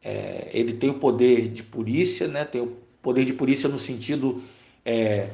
É, 0.02 0.48
ele 0.52 0.74
tem 0.74 0.90
o 0.90 0.94
poder 0.94 1.48
de 1.48 1.64
polícia, 1.64 2.28
né? 2.28 2.44
tem 2.44 2.60
o 2.60 2.76
poder 3.02 3.24
de 3.24 3.32
polícia 3.32 3.68
no 3.68 3.78
sentido 3.78 4.40
é, 4.84 5.30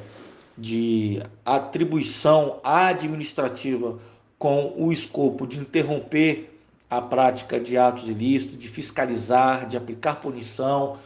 de 0.57 1.21
atribuição 1.45 2.59
administrativa 2.63 3.99
com 4.39 4.73
o 4.75 4.91
escopo 4.91 5.45
de 5.45 5.59
interromper 5.59 6.59
a 6.89 6.99
prática 6.99 7.59
de 7.59 7.77
atos 7.77 8.07
ilícitos, 8.07 8.57
de 8.57 8.67
fiscalizar, 8.67 9.67
de 9.67 9.77
aplicar 9.77 10.19
punição. 10.19 10.97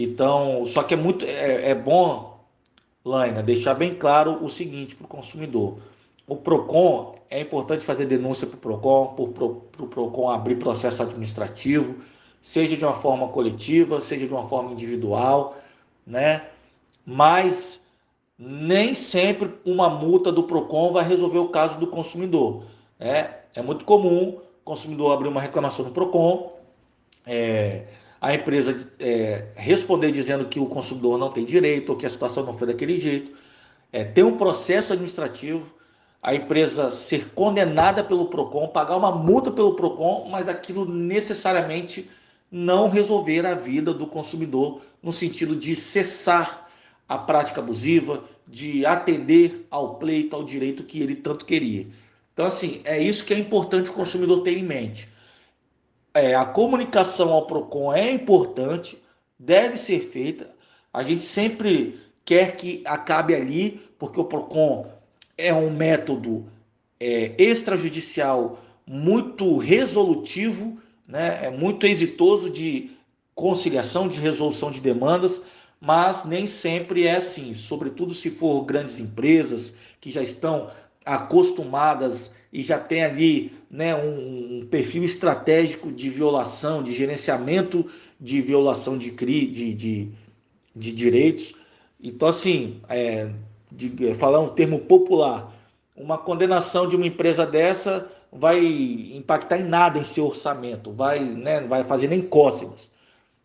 Então, 0.00 0.64
só 0.66 0.84
que 0.84 0.94
é 0.94 0.96
muito 0.96 1.24
é, 1.24 1.70
é 1.70 1.74
bom, 1.74 2.38
Laina, 3.04 3.42
deixar 3.42 3.74
bem 3.74 3.96
claro 3.96 4.44
o 4.44 4.48
seguinte 4.48 4.94
para 4.94 5.04
o 5.04 5.08
consumidor: 5.08 5.78
o 6.24 6.36
PROCON 6.36 7.16
é 7.28 7.40
importante 7.40 7.84
fazer 7.84 8.06
denúncia 8.06 8.46
para 8.46 8.56
o 8.56 8.60
PROCON, 8.60 9.06
para 9.34 9.44
o 9.44 9.88
PROCON 9.88 10.30
abrir 10.30 10.54
processo 10.54 11.02
administrativo, 11.02 11.96
seja 12.40 12.76
de 12.76 12.84
uma 12.84 12.94
forma 12.94 13.26
coletiva, 13.26 14.00
seja 14.00 14.24
de 14.24 14.32
uma 14.32 14.48
forma 14.48 14.70
individual, 14.70 15.58
né? 16.06 16.44
Mas 17.04 17.80
nem 18.38 18.94
sempre 18.94 19.52
uma 19.64 19.90
multa 19.90 20.30
do 20.30 20.44
PROCON 20.44 20.92
vai 20.92 21.02
resolver 21.02 21.38
o 21.38 21.48
caso 21.48 21.80
do 21.80 21.88
consumidor. 21.88 22.62
Né? 23.00 23.34
É 23.52 23.60
muito 23.60 23.84
comum 23.84 24.38
o 24.38 24.42
consumidor 24.64 25.12
abrir 25.12 25.26
uma 25.26 25.40
reclamação 25.40 25.84
no 25.84 25.90
PROCON, 25.90 26.52
é, 27.26 27.86
a 28.20 28.34
empresa 28.34 28.76
é, 28.98 29.46
responder 29.54 30.12
dizendo 30.12 30.46
que 30.46 30.58
o 30.58 30.66
consumidor 30.66 31.18
não 31.18 31.30
tem 31.30 31.44
direito 31.44 31.90
ou 31.90 31.96
que 31.96 32.06
a 32.06 32.10
situação 32.10 32.44
não 32.44 32.56
foi 32.56 32.66
daquele 32.66 32.98
jeito, 32.98 33.32
é, 33.92 34.04
ter 34.04 34.24
um 34.24 34.36
processo 34.36 34.92
administrativo 34.92 35.78
a 36.22 36.34
empresa 36.34 36.90
ser 36.90 37.30
condenada 37.30 38.02
pelo 38.02 38.26
PROCON, 38.26 38.68
pagar 38.68 38.96
uma 38.96 39.12
multa 39.12 39.50
pelo 39.50 39.74
PROCON, 39.74 40.28
mas 40.28 40.48
aquilo 40.48 40.84
necessariamente 40.84 42.10
não 42.50 42.88
resolver 42.88 43.46
a 43.46 43.54
vida 43.54 43.94
do 43.94 44.06
consumidor 44.06 44.80
no 45.02 45.12
sentido 45.12 45.54
de 45.54 45.76
cessar 45.76 46.68
a 47.08 47.16
prática 47.16 47.60
abusiva, 47.60 48.24
de 48.46 48.84
atender 48.84 49.66
ao 49.70 49.94
pleito, 49.94 50.34
ao 50.34 50.42
direito 50.42 50.82
que 50.82 51.00
ele 51.00 51.14
tanto 51.14 51.44
queria. 51.44 51.86
Então, 52.32 52.44
assim, 52.44 52.80
é 52.84 53.00
isso 53.00 53.24
que 53.24 53.34
é 53.34 53.38
importante 53.38 53.90
o 53.90 53.94
consumidor 53.94 54.42
ter 54.42 54.56
em 54.56 54.62
mente. 54.62 55.08
É, 56.20 56.34
a 56.34 56.44
comunicação 56.44 57.32
ao 57.32 57.46
PROCON 57.46 57.94
é 57.94 58.10
importante, 58.10 59.00
deve 59.38 59.76
ser 59.76 60.10
feita. 60.10 60.50
A 60.92 61.04
gente 61.04 61.22
sempre 61.22 62.00
quer 62.24 62.56
que 62.56 62.82
acabe 62.84 63.36
ali, 63.36 63.80
porque 63.96 64.18
o 64.18 64.24
PROCON 64.24 64.86
é 65.36 65.54
um 65.54 65.70
método 65.70 66.46
é, 66.98 67.32
extrajudicial 67.38 68.58
muito 68.84 69.58
resolutivo, 69.58 70.78
né, 71.06 71.38
é 71.44 71.50
muito 71.50 71.86
exitoso 71.86 72.50
de 72.50 72.90
conciliação, 73.32 74.08
de 74.08 74.18
resolução 74.18 74.72
de 74.72 74.80
demandas, 74.80 75.40
mas 75.80 76.24
nem 76.24 76.46
sempre 76.48 77.06
é 77.06 77.14
assim, 77.14 77.54
sobretudo 77.54 78.12
se 78.12 78.28
for 78.28 78.64
grandes 78.64 78.98
empresas 78.98 79.72
que 80.00 80.10
já 80.10 80.22
estão 80.22 80.68
acostumadas 81.04 82.32
e 82.52 82.62
já 82.62 82.78
tem 82.78 83.04
ali 83.04 83.52
né, 83.70 83.94
um, 83.94 84.60
um 84.60 84.66
perfil 84.66 85.04
estratégico 85.04 85.92
de 85.92 86.08
violação, 86.08 86.82
de 86.82 86.92
gerenciamento 86.92 87.86
de 88.20 88.40
violação 88.40 88.98
de, 88.98 89.10
de, 89.10 89.74
de, 89.74 90.08
de 90.74 90.92
direitos. 90.92 91.54
Então, 92.02 92.28
assim, 92.28 92.80
é, 92.88 93.30
de, 93.70 94.14
falar 94.14 94.40
um 94.40 94.48
termo 94.48 94.80
popular, 94.80 95.54
uma 95.96 96.18
condenação 96.18 96.88
de 96.88 96.96
uma 96.96 97.06
empresa 97.06 97.44
dessa 97.44 98.10
vai 98.32 98.64
impactar 99.14 99.58
em 99.58 99.64
nada 99.64 99.98
em 99.98 100.04
seu 100.04 100.26
orçamento, 100.26 100.92
vai, 100.92 101.20
né, 101.20 101.60
vai 101.60 101.84
fazer 101.84 102.08
nem 102.08 102.20
cócegas. 102.20 102.90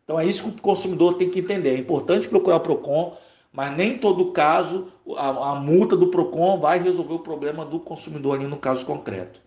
Então 0.03 0.19
é 0.19 0.25
isso 0.25 0.43
que 0.43 0.59
o 0.59 0.61
consumidor 0.61 1.13
tem 1.13 1.29
que 1.29 1.39
entender. 1.39 1.69
É 1.69 1.77
importante 1.77 2.27
procurar 2.27 2.57
o 2.57 2.59
PROCON, 2.59 3.17
mas 3.53 3.77
nem 3.77 3.99
todo 3.99 4.31
caso 4.31 4.91
a, 5.15 5.51
a, 5.51 5.55
multa 5.55 5.95
do 5.95 6.07
PROCON 6.07 6.59
vai 6.59 6.79
resolver 6.79 7.13
o 7.13 7.19
problema 7.19 7.63
do 7.63 7.79
consumidor 7.79 8.35
ali 8.35 8.47
no 8.47 8.57
caso 8.57 8.83
concreto. 8.83 9.39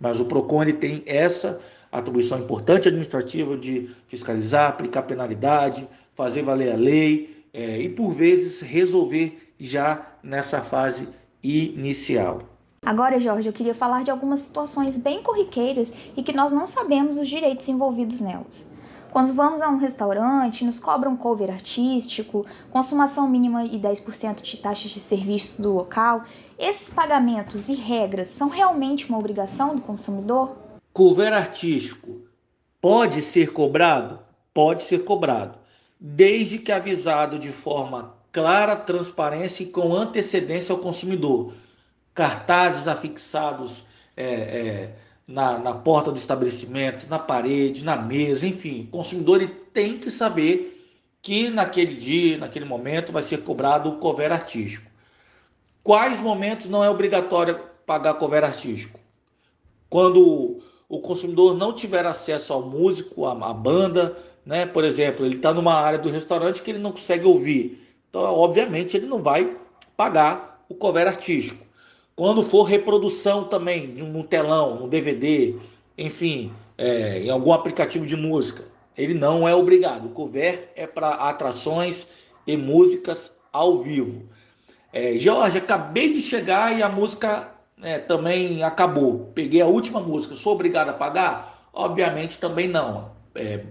Mas 0.00 0.18
o 0.18 0.24
PROCON 0.24 0.64
ele 0.64 0.72
tem 0.72 1.02
essa 1.06 1.60
atribuição 1.92 2.40
importante 2.40 2.88
administrativa 2.88 3.56
de 3.56 3.88
fiscalizar, 4.08 4.68
aplicar 4.68 5.02
penalidade, 5.02 5.88
fazer 6.16 6.42
valer 6.42 6.72
a 6.72 6.76
lei 6.76 7.46
é, 7.52 7.80
e, 7.80 7.88
por 7.88 8.12
vezes, 8.12 8.60
resolver 8.60 9.52
já 9.60 10.04
nessa 10.20 10.60
fase 10.60 11.08
inicial. 11.40 12.42
Agora, 12.84 13.20
Jorge, 13.20 13.48
eu 13.48 13.52
queria 13.52 13.74
falar 13.74 14.02
de 14.02 14.10
algumas 14.10 14.40
situações 14.40 14.98
bem 14.98 15.22
corriqueiras 15.22 15.94
e 16.16 16.22
que 16.22 16.32
nós 16.32 16.50
não 16.50 16.66
sabemos 16.66 17.16
os 17.16 17.28
direitos 17.28 17.68
envolvidos 17.68 18.20
nelas. 18.20 18.73
Quando 19.14 19.32
vamos 19.32 19.62
a 19.62 19.68
um 19.68 19.76
restaurante, 19.76 20.64
nos 20.64 20.80
cobram 20.80 21.16
cover 21.16 21.48
artístico, 21.48 22.44
consumação 22.72 23.28
mínima 23.28 23.64
e 23.64 23.78
10% 23.78 24.42
de 24.42 24.56
taxas 24.56 24.90
de 24.90 24.98
serviços 24.98 25.60
do 25.60 25.72
local. 25.72 26.24
Esses 26.58 26.92
pagamentos 26.92 27.68
e 27.68 27.76
regras 27.76 28.26
são 28.26 28.48
realmente 28.48 29.08
uma 29.08 29.16
obrigação 29.16 29.76
do 29.76 29.82
consumidor? 29.82 30.56
Cover 30.92 31.32
artístico 31.32 32.22
pode 32.80 33.22
ser 33.22 33.52
cobrado? 33.52 34.18
Pode 34.52 34.82
ser 34.82 35.04
cobrado, 35.04 35.60
desde 36.00 36.58
que 36.58 36.72
avisado 36.72 37.38
de 37.38 37.52
forma 37.52 38.16
clara, 38.32 38.74
transparência 38.74 39.62
e 39.62 39.66
com 39.66 39.94
antecedência 39.94 40.72
ao 40.72 40.80
consumidor. 40.80 41.54
Cartazes 42.12 42.88
afixados 42.88 43.84
é, 44.16 44.24
é, 44.24 44.96
na, 45.26 45.58
na 45.58 45.74
porta 45.74 46.10
do 46.10 46.18
estabelecimento, 46.18 47.08
na 47.08 47.18
parede, 47.18 47.84
na 47.84 47.96
mesa, 47.96 48.46
enfim. 48.46 48.88
O 48.92 48.98
consumidor 48.98 49.48
tem 49.72 49.98
que 49.98 50.10
saber 50.10 50.70
que 51.22 51.48
naquele 51.48 51.94
dia, 51.94 52.38
naquele 52.38 52.64
momento, 52.64 53.12
vai 53.12 53.22
ser 53.22 53.38
cobrado 53.38 53.88
o 53.88 53.96
cover 53.96 54.32
artístico. 54.32 54.90
Quais 55.82 56.20
momentos 56.20 56.68
não 56.68 56.84
é 56.84 56.90
obrigatório 56.90 57.60
pagar 57.86 58.14
cover 58.14 58.44
artístico? 58.44 58.98
Quando 59.88 60.62
o 60.88 60.98
consumidor 61.00 61.56
não 61.56 61.72
tiver 61.72 62.04
acesso 62.04 62.52
ao 62.52 62.62
músico, 62.62 63.26
à, 63.26 63.32
à 63.32 63.52
banda, 63.52 64.16
né? 64.44 64.66
Por 64.66 64.84
exemplo, 64.84 65.24
ele 65.24 65.36
está 65.36 65.52
numa 65.54 65.74
área 65.74 65.98
do 65.98 66.10
restaurante 66.10 66.62
que 66.62 66.70
ele 66.70 66.78
não 66.78 66.92
consegue 66.92 67.24
ouvir. 67.24 67.80
Então, 68.08 68.22
obviamente, 68.22 68.96
ele 68.96 69.06
não 69.06 69.22
vai 69.22 69.56
pagar 69.96 70.64
o 70.68 70.74
cover 70.74 71.06
artístico. 71.06 71.63
Quando 72.16 72.42
for 72.42 72.62
reprodução 72.62 73.44
também, 73.44 73.88
num 73.88 74.22
telão, 74.22 74.76
num 74.76 74.88
DVD, 74.88 75.56
enfim, 75.98 76.52
é, 76.78 77.20
em 77.20 77.30
algum 77.30 77.52
aplicativo 77.52 78.06
de 78.06 78.16
música, 78.16 78.64
ele 78.96 79.14
não 79.14 79.48
é 79.48 79.54
obrigado. 79.54 80.06
O 80.06 80.10
cover 80.10 80.70
é 80.76 80.86
para 80.86 81.10
atrações 81.14 82.06
e 82.46 82.56
músicas 82.56 83.32
ao 83.52 83.82
vivo. 83.82 84.28
É, 84.92 85.18
Jorge, 85.18 85.58
acabei 85.58 86.12
de 86.12 86.22
chegar 86.22 86.78
e 86.78 86.82
a 86.82 86.88
música 86.88 87.50
é, 87.82 87.98
também 87.98 88.62
acabou. 88.62 89.32
Peguei 89.34 89.60
a 89.60 89.66
última 89.66 89.98
música, 89.98 90.36
sou 90.36 90.54
obrigado 90.54 90.90
a 90.90 90.92
pagar? 90.92 91.68
Obviamente 91.72 92.38
também 92.38 92.68
não. 92.68 93.10
É, 93.34 93.64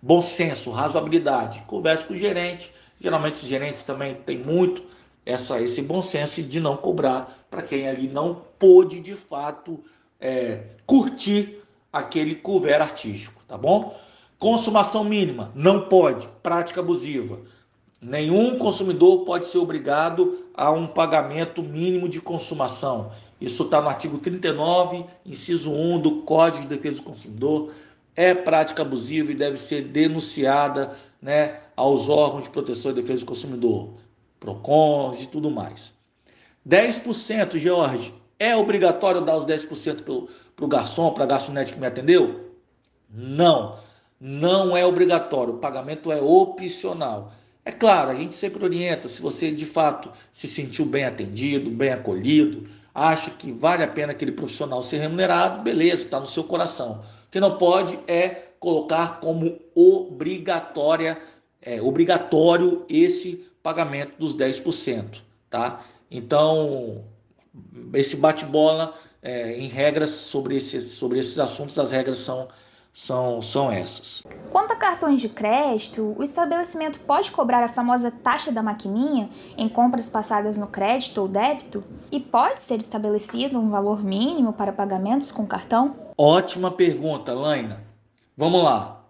bom 0.00 0.22
senso, 0.22 0.70
razoabilidade. 0.70 1.62
Converse 1.66 2.04
com 2.04 2.14
o 2.14 2.16
gerente. 2.16 2.72
Geralmente 2.98 3.42
os 3.42 3.48
gerentes 3.48 3.82
também 3.82 4.14
têm 4.14 4.38
muito 4.38 4.82
essa, 5.26 5.60
esse 5.60 5.82
bom 5.82 6.00
senso 6.00 6.42
de 6.42 6.58
não 6.60 6.78
cobrar 6.78 7.39
para 7.50 7.62
quem 7.62 7.88
ali 7.88 8.06
não 8.06 8.42
pôde 8.58 9.00
de 9.00 9.16
fato 9.16 9.82
é, 10.20 10.62
curtir 10.86 11.60
aquele 11.92 12.36
cover 12.36 12.80
artístico, 12.80 13.42
tá 13.48 13.58
bom? 13.58 13.98
Consumação 14.38 15.04
mínima, 15.04 15.50
não 15.54 15.88
pode, 15.88 16.28
prática 16.42 16.80
abusiva. 16.80 17.40
Nenhum 18.00 18.58
consumidor 18.58 19.24
pode 19.24 19.44
ser 19.46 19.58
obrigado 19.58 20.46
a 20.54 20.70
um 20.70 20.86
pagamento 20.86 21.62
mínimo 21.62 22.08
de 22.08 22.20
consumação. 22.20 23.12
Isso 23.40 23.64
está 23.64 23.80
no 23.80 23.88
artigo 23.88 24.18
39, 24.18 25.04
inciso 25.26 25.72
1 25.72 26.00
do 26.00 26.22
Código 26.22 26.62
de 26.62 26.74
Defesa 26.76 26.98
do 26.98 27.02
Consumidor. 27.02 27.72
É 28.14 28.34
prática 28.34 28.82
abusiva 28.82 29.32
e 29.32 29.34
deve 29.34 29.58
ser 29.58 29.82
denunciada 29.84 30.96
né, 31.20 31.60
aos 31.76 32.08
órgãos 32.08 32.44
de 32.44 32.50
proteção 32.50 32.90
e 32.90 32.94
defesa 32.94 33.20
do 33.20 33.26
consumidor. 33.26 33.94
PROCONs 34.38 35.22
e 35.22 35.26
tudo 35.26 35.50
mais. 35.50 35.94
10%, 36.68 37.56
George, 37.58 38.14
é 38.38 38.56
obrigatório 38.56 39.20
dar 39.20 39.36
os 39.36 39.44
10% 39.44 40.02
para 40.54 40.64
o 40.64 40.68
garçom, 40.68 41.12
para 41.12 41.24
a 41.24 41.26
garçonete 41.26 41.72
que 41.72 41.80
me 41.80 41.86
atendeu? 41.86 42.54
Não, 43.08 43.78
não 44.20 44.76
é 44.76 44.84
obrigatório. 44.84 45.54
O 45.54 45.58
pagamento 45.58 46.12
é 46.12 46.20
opcional. 46.20 47.32
É 47.64 47.70
claro, 47.70 48.10
a 48.10 48.14
gente 48.14 48.34
sempre 48.34 48.64
orienta, 48.64 49.08
se 49.08 49.20
você 49.20 49.50
de 49.50 49.66
fato 49.66 50.10
se 50.32 50.46
sentiu 50.46 50.86
bem 50.86 51.04
atendido, 51.04 51.70
bem 51.70 51.90
acolhido, 51.90 52.66
acha 52.94 53.30
que 53.30 53.52
vale 53.52 53.82
a 53.82 53.88
pena 53.88 54.12
aquele 54.12 54.32
profissional 54.32 54.82
ser 54.82 54.98
remunerado, 54.98 55.62
beleza, 55.62 56.04
está 56.04 56.18
no 56.18 56.26
seu 56.26 56.44
coração. 56.44 57.02
O 57.26 57.30
que 57.30 57.38
não 57.38 57.58
pode 57.58 57.98
é 58.08 58.48
colocar 58.58 59.20
como 59.20 59.58
obrigatória, 59.74 61.18
é, 61.60 61.80
obrigatório 61.80 62.84
esse 62.88 63.46
pagamento 63.62 64.14
dos 64.18 64.34
10%, 64.34 65.20
tá? 65.48 65.84
Então, 66.10 67.04
esse 67.94 68.16
bate-bola, 68.16 68.94
é, 69.22 69.56
em 69.56 69.68
regras 69.68 70.10
sobre 70.10 70.56
esses, 70.56 70.92
sobre 70.92 71.18
esses 71.18 71.38
assuntos, 71.38 71.78
as 71.78 71.92
regras 71.92 72.18
são, 72.18 72.48
são, 72.92 73.40
são 73.40 73.70
essas. 73.70 74.24
Quanto 74.50 74.72
a 74.72 74.76
cartões 74.76 75.20
de 75.20 75.28
crédito, 75.28 76.14
o 76.18 76.22
estabelecimento 76.22 76.98
pode 77.00 77.30
cobrar 77.30 77.62
a 77.62 77.68
famosa 77.68 78.10
taxa 78.10 78.50
da 78.50 78.62
maquininha 78.62 79.28
em 79.56 79.68
compras 79.68 80.08
passadas 80.08 80.56
no 80.56 80.66
crédito 80.66 81.18
ou 81.18 81.28
débito? 81.28 81.84
E 82.10 82.18
pode 82.18 82.60
ser 82.60 82.78
estabelecido 82.78 83.58
um 83.58 83.70
valor 83.70 84.02
mínimo 84.02 84.52
para 84.52 84.72
pagamentos 84.72 85.30
com 85.30 85.46
cartão? 85.46 85.94
Ótima 86.18 86.70
pergunta, 86.70 87.32
Laina. 87.32 87.84
Vamos 88.36 88.62
lá. 88.64 89.04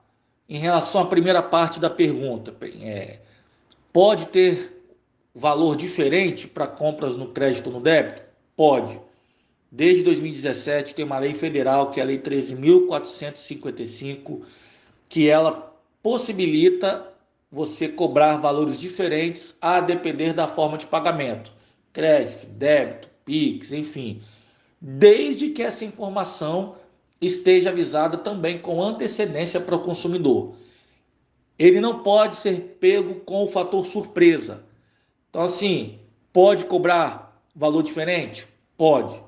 Em 0.48 0.58
relação 0.58 1.02
à 1.02 1.06
primeira 1.06 1.42
parte 1.42 1.78
da 1.78 1.88
pergunta, 1.88 2.52
é, 2.82 3.20
Pode 3.92 4.26
ter 4.26 4.79
valor 5.34 5.74
diferente 5.76 6.46
para 6.46 6.66
compras 6.66 7.16
no 7.16 7.28
crédito 7.28 7.68
ou 7.68 7.72
no 7.74 7.80
débito? 7.80 8.22
Pode. 8.56 8.98
Desde 9.70 10.02
2017 10.02 10.94
tem 10.94 11.04
uma 11.04 11.18
lei 11.18 11.34
federal, 11.34 11.90
que 11.90 12.00
é 12.00 12.02
a 12.02 12.06
Lei 12.06 12.18
13.455, 12.18 14.40
que 15.08 15.28
ela 15.28 15.72
possibilita 16.02 17.06
você 17.50 17.88
cobrar 17.88 18.36
valores 18.36 18.80
diferentes 18.80 19.54
a 19.60 19.80
depender 19.80 20.32
da 20.32 20.48
forma 20.48 20.76
de 20.76 20.86
pagamento. 20.86 21.52
Crédito, 21.92 22.46
débito, 22.46 23.08
PIX, 23.24 23.70
enfim. 23.72 24.22
Desde 24.80 25.50
que 25.50 25.62
essa 25.62 25.84
informação 25.84 26.74
esteja 27.20 27.70
avisada 27.70 28.16
também 28.16 28.58
com 28.58 28.82
antecedência 28.82 29.60
para 29.60 29.76
o 29.76 29.84
consumidor 29.84 30.54
ele 31.60 31.78
não 31.78 32.02
pode 32.02 32.36
ser 32.36 32.78
pego 32.80 33.16
com 33.16 33.44
o 33.44 33.48
fator 33.48 33.86
surpresa. 33.86 34.64
Então, 35.30 35.42
assim, 35.42 35.98
pode 36.32 36.64
cobrar 36.64 37.40
valor 37.54 37.82
diferente? 37.82 38.46
Pode, 38.76 39.18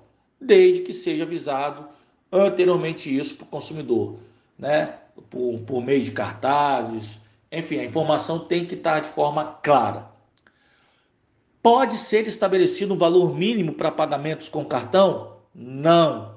desde 0.40 0.82
que 0.82 0.92
seja 0.92 1.22
avisado 1.22 1.88
anteriormente 2.30 3.14
isso 3.14 3.36
para 3.36 3.44
o 3.44 3.48
consumidor, 3.48 4.16
né? 4.58 4.98
Por, 5.30 5.60
por 5.60 5.82
meio 5.82 6.02
de 6.02 6.10
cartazes, 6.10 7.18
enfim, 7.50 7.78
a 7.78 7.84
informação 7.84 8.40
tem 8.40 8.64
que 8.64 8.74
estar 8.74 9.00
de 9.00 9.08
forma 9.08 9.44
clara. 9.62 10.10
Pode 11.62 11.98
ser 11.98 12.26
estabelecido 12.26 12.94
um 12.94 12.98
valor 12.98 13.36
mínimo 13.36 13.74
para 13.74 13.92
pagamentos 13.92 14.48
com 14.48 14.64
cartão? 14.64 15.36
Não. 15.54 16.36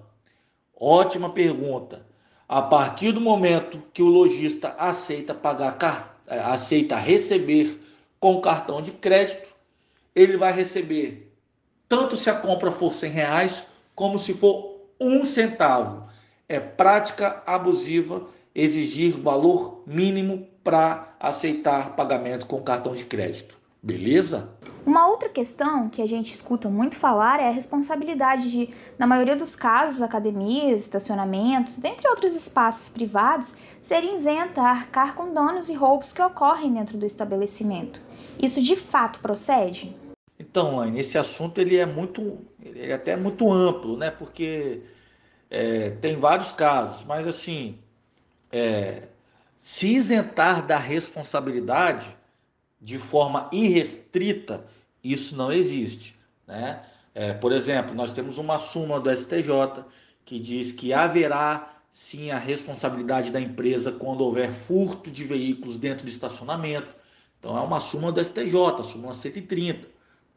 Ótima 0.78 1.30
pergunta. 1.30 2.06
A 2.48 2.62
partir 2.62 3.12
do 3.14 3.22
momento 3.22 3.82
que 3.92 4.04
o 4.04 4.08
lojista 4.08 4.76
aceita 4.78 5.34
pagar, 5.34 6.20
eh, 6.28 6.38
aceita 6.38 6.96
receber 6.98 7.80
com 8.20 8.42
cartão 8.42 8.82
de 8.82 8.92
crédito, 8.92 9.55
ele 10.16 10.38
vai 10.38 10.54
receber 10.54 11.32
tanto 11.88 12.16
se 12.16 12.30
a 12.30 12.36
compra 12.36 12.72
for 12.72 12.94
100 12.94 13.12
reais, 13.12 13.68
como 13.94 14.18
se 14.18 14.34
for 14.34 14.76
um 15.00 15.24
centavo. 15.24 16.08
É 16.48 16.60
prática 16.60 17.44
abusiva 17.46 18.28
exigir 18.54 19.20
valor 19.20 19.84
mínimo 19.86 20.48
para 20.64 21.16
aceitar 21.20 21.96
pagamento 21.96 22.48
com 22.48 22.62
cartão 22.62 22.94
de 22.96 23.04
crédito. 23.04 23.58
Beleza? 23.84 24.50
Uma 24.84 25.08
outra 25.08 25.30
questão 25.30 25.90
que 25.90 26.02
a 26.02 26.08
gente 26.08 26.34
escuta 26.34 26.70
muito 26.70 26.96
falar 26.96 27.40
é 27.40 27.48
a 27.48 27.52
responsabilidade 27.52 28.50
de, 28.50 28.70
na 28.98 29.06
maioria 29.06 29.36
dos 29.36 29.56
casos, 29.56 30.02
academias, 30.02 30.82
estacionamentos, 30.82 31.78
dentre 31.78 32.08
outros 32.08 32.36
espaços 32.36 32.90
privados, 32.90 33.58
serem 33.82 34.16
isentas 34.16 34.64
a 34.64 34.70
arcar 34.70 35.14
com 35.14 35.34
danos 35.34 35.70
e 35.70 35.74
roubos 35.74 36.12
que 36.12 36.22
ocorrem 36.22 36.74
dentro 36.74 36.98
do 36.98 37.06
estabelecimento. 37.06 38.02
Isso 38.42 38.62
de 38.62 38.76
fato 38.76 39.20
procede? 39.20 39.96
Então, 40.40 40.78
Laine, 40.78 41.00
esse 41.00 41.18
assunto 41.18 41.60
ele 41.60 41.78
é 41.78 41.86
muito, 41.86 42.46
ele 42.62 42.92
é 42.92 42.94
até 42.94 43.16
muito 43.16 43.52
amplo, 43.52 43.98
né? 43.98 44.12
Porque 44.12 44.82
é, 45.50 45.92
tem 45.92 46.18
vários 46.20 46.52
casos, 46.52 47.06
mas 47.06 47.26
assim, 47.26 47.80
é, 48.52 49.08
se 49.60 49.96
isentar 49.96 50.66
da 50.66 50.78
responsabilidade 50.78 52.16
de 52.82 52.98
forma 52.98 53.50
irrestrita, 53.52 54.66
isso 55.04 55.36
não 55.36 55.52
existe, 55.52 56.16
né? 56.46 56.84
É, 57.14 57.34
por 57.34 57.54
exemplo, 57.54 57.96
nós 57.96 58.12
temos 58.12 58.38
uma 58.38 58.60
súmula 58.60 59.00
do 59.00 59.10
STJ 59.10 59.86
que 60.26 60.38
diz 60.38 60.74
que 60.74 60.92
haverá 60.92 61.74
sim 61.90 62.30
a 62.30 62.38
responsabilidade 62.38 63.32
da 63.32 63.40
empresa 63.40 63.90
quando 63.90 64.20
houver 64.20 64.52
furto 64.52 65.10
de 65.10 65.24
veículos 65.24 65.78
dentro 65.78 66.06
do 66.06 66.10
estacionamento. 66.10 66.94
Então 67.40 67.58
é 67.58 67.62
uma 67.62 67.80
súmula 67.80 68.12
do 68.12 68.24
STJ, 68.24 68.82
a 68.82 68.84
súmula 68.84 69.14
130. 69.14 69.95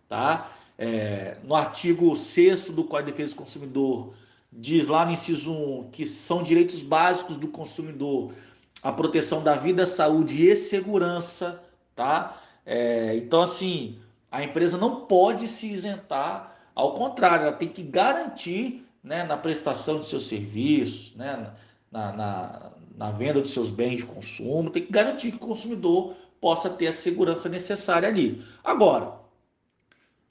Tá? 0.09 0.51
É, 0.79 1.37
no 1.45 1.55
artigo 1.55 2.17
6 2.17 2.71
do 2.71 2.85
Código 2.85 3.11
de 3.11 3.17
Defesa 3.17 3.35
do 3.35 3.39
Consumidor, 3.39 4.15
diz 4.53 4.89
lá 4.89 5.05
no 5.05 5.13
inciso 5.13 5.53
1 5.53 5.91
que 5.91 6.07
são 6.07 6.43
direitos 6.43 6.83
básicos 6.83 7.37
do 7.37 7.49
consumidor 7.49 8.33
a 8.83 8.93
proteção 8.93 9.43
da 9.43 9.55
vida, 9.55 9.85
saúde 9.87 10.49
e 10.49 10.57
segurança. 10.57 11.63
Tá? 11.95 12.41
É, 12.65 13.17
então, 13.17 13.43
assim, 13.43 13.99
a 14.31 14.43
empresa 14.43 14.79
não 14.79 15.03
pode 15.03 15.49
se 15.49 15.71
isentar, 15.71 16.57
ao 16.75 16.95
contrário, 16.95 17.47
ela 17.47 17.57
tem 17.57 17.69
que 17.69 17.83
garantir 17.83 18.87
né, 19.03 19.25
na 19.25 19.37
prestação 19.37 20.01
de 20.01 20.07
seus 20.07 20.29
serviços, 20.29 21.13
né, 21.17 21.51
na, 21.91 22.13
na, 22.13 22.71
na 22.97 23.11
venda 23.11 23.41
dos 23.41 23.53
seus 23.53 23.71
bens 23.71 23.97
de 23.97 24.07
consumo, 24.07 24.71
tem 24.71 24.85
que 24.85 24.93
garantir 24.93 25.31
que 25.31 25.37
o 25.39 25.41
consumidor 25.41 26.15
possa 26.41 26.71
ter 26.71 26.87
a 26.87 26.93
segurança 26.93 27.49
necessária 27.49 28.09
ali. 28.09 28.45
Agora, 28.63 29.15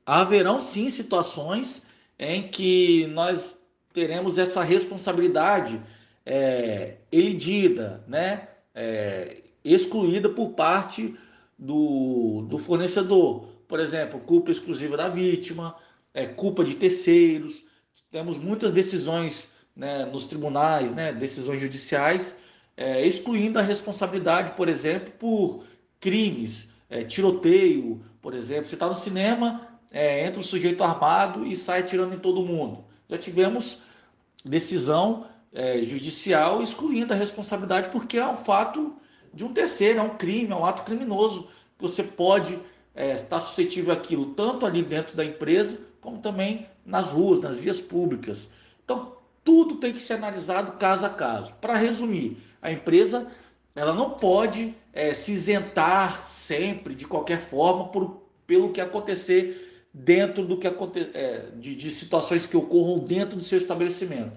haverão 0.07 0.57
sim 0.57 0.89
situações 0.89 1.85
em 2.17 2.47
que 2.47 3.05
nós 3.07 3.59
teremos 3.93 4.37
essa 4.37 4.63
responsabilidade 4.63 5.81
é, 6.25 6.95
elidida, 7.11 8.01
né? 8.07 8.47
É, 8.73 9.43
excluída 9.65 10.29
por 10.29 10.51
parte 10.51 11.13
do, 11.59 12.45
do 12.47 12.57
fornecedor. 12.57 13.49
Por 13.67 13.81
exemplo, 13.81 14.19
culpa 14.21 14.49
exclusiva 14.49 14.95
da 14.95 15.09
vítima, 15.09 15.75
é, 16.13 16.25
culpa 16.25 16.63
de 16.63 16.75
terceiros. 16.75 17.63
Temos 18.09 18.37
muitas 18.37 18.71
decisões 18.71 19.51
né, 19.75 20.05
nos 20.05 20.25
tribunais, 20.25 20.93
né, 20.93 21.11
decisões 21.11 21.59
judiciais, 21.59 22.37
é, 22.77 23.05
excluindo 23.05 23.59
a 23.59 23.61
responsabilidade, 23.61 24.53
por 24.53 24.69
exemplo, 24.69 25.11
por 25.19 25.65
crimes, 25.99 26.69
é, 26.89 27.03
tiroteio, 27.03 28.01
por 28.21 28.33
exemplo. 28.33 28.67
Você 28.67 28.75
está 28.75 28.87
no 28.87 28.95
cinema, 28.95 29.66
é, 29.91 30.25
entra 30.25 30.39
um 30.39 30.43
sujeito 30.43 30.83
armado 30.83 31.45
e 31.45 31.55
sai 31.55 31.83
tirando 31.83 32.13
em 32.13 32.19
todo 32.19 32.41
mundo. 32.41 32.83
Já 33.09 33.17
tivemos 33.17 33.81
decisão 34.43 35.25
é, 35.53 35.81
judicial 35.81 36.61
excluindo 36.61 37.13
a 37.13 37.15
responsabilidade 37.15 37.89
porque 37.89 38.17
é 38.17 38.27
um 38.27 38.37
fato 38.37 38.95
de 39.33 39.45
um 39.45 39.53
terceiro, 39.53 39.99
é 39.99 40.01
um 40.01 40.17
crime, 40.17 40.51
é 40.51 40.55
um 40.55 40.65
ato 40.65 40.83
criminoso 40.83 41.43
que 41.77 41.81
você 41.81 42.03
pode 42.03 42.59
é, 42.93 43.13
estar 43.13 43.39
suscetível 43.39 43.93
àquilo 43.93 44.33
tanto 44.33 44.65
ali 44.65 44.81
dentro 44.81 45.15
da 45.15 45.23
empresa 45.23 45.79
como 46.01 46.19
também 46.19 46.67
nas 46.85 47.11
ruas, 47.11 47.39
nas 47.39 47.57
vias 47.57 47.79
públicas. 47.79 48.49
Então 48.83 49.13
tudo 49.43 49.75
tem 49.75 49.93
que 49.93 50.01
ser 50.01 50.13
analisado 50.13 50.73
caso 50.73 51.05
a 51.05 51.09
caso. 51.09 51.53
Para 51.61 51.75
resumir, 51.75 52.37
a 52.61 52.71
empresa 52.71 53.27
ela 53.75 53.93
não 53.93 54.11
pode 54.11 54.75
é, 54.91 55.13
se 55.13 55.31
isentar 55.31 56.25
sempre 56.25 56.95
de 56.95 57.05
qualquer 57.05 57.39
forma 57.39 57.89
por, 57.89 58.23
pelo 58.45 58.71
que 58.71 58.81
acontecer 58.81 59.66
dentro 60.03 60.45
do 60.45 60.57
que 60.57 60.67
é, 60.67 61.45
de, 61.55 61.75
de 61.75 61.91
situações 61.91 62.45
que 62.45 62.55
ocorram 62.55 62.99
dentro 62.99 63.35
do 63.35 63.43
seu 63.43 63.57
estabelecimento. 63.57 64.33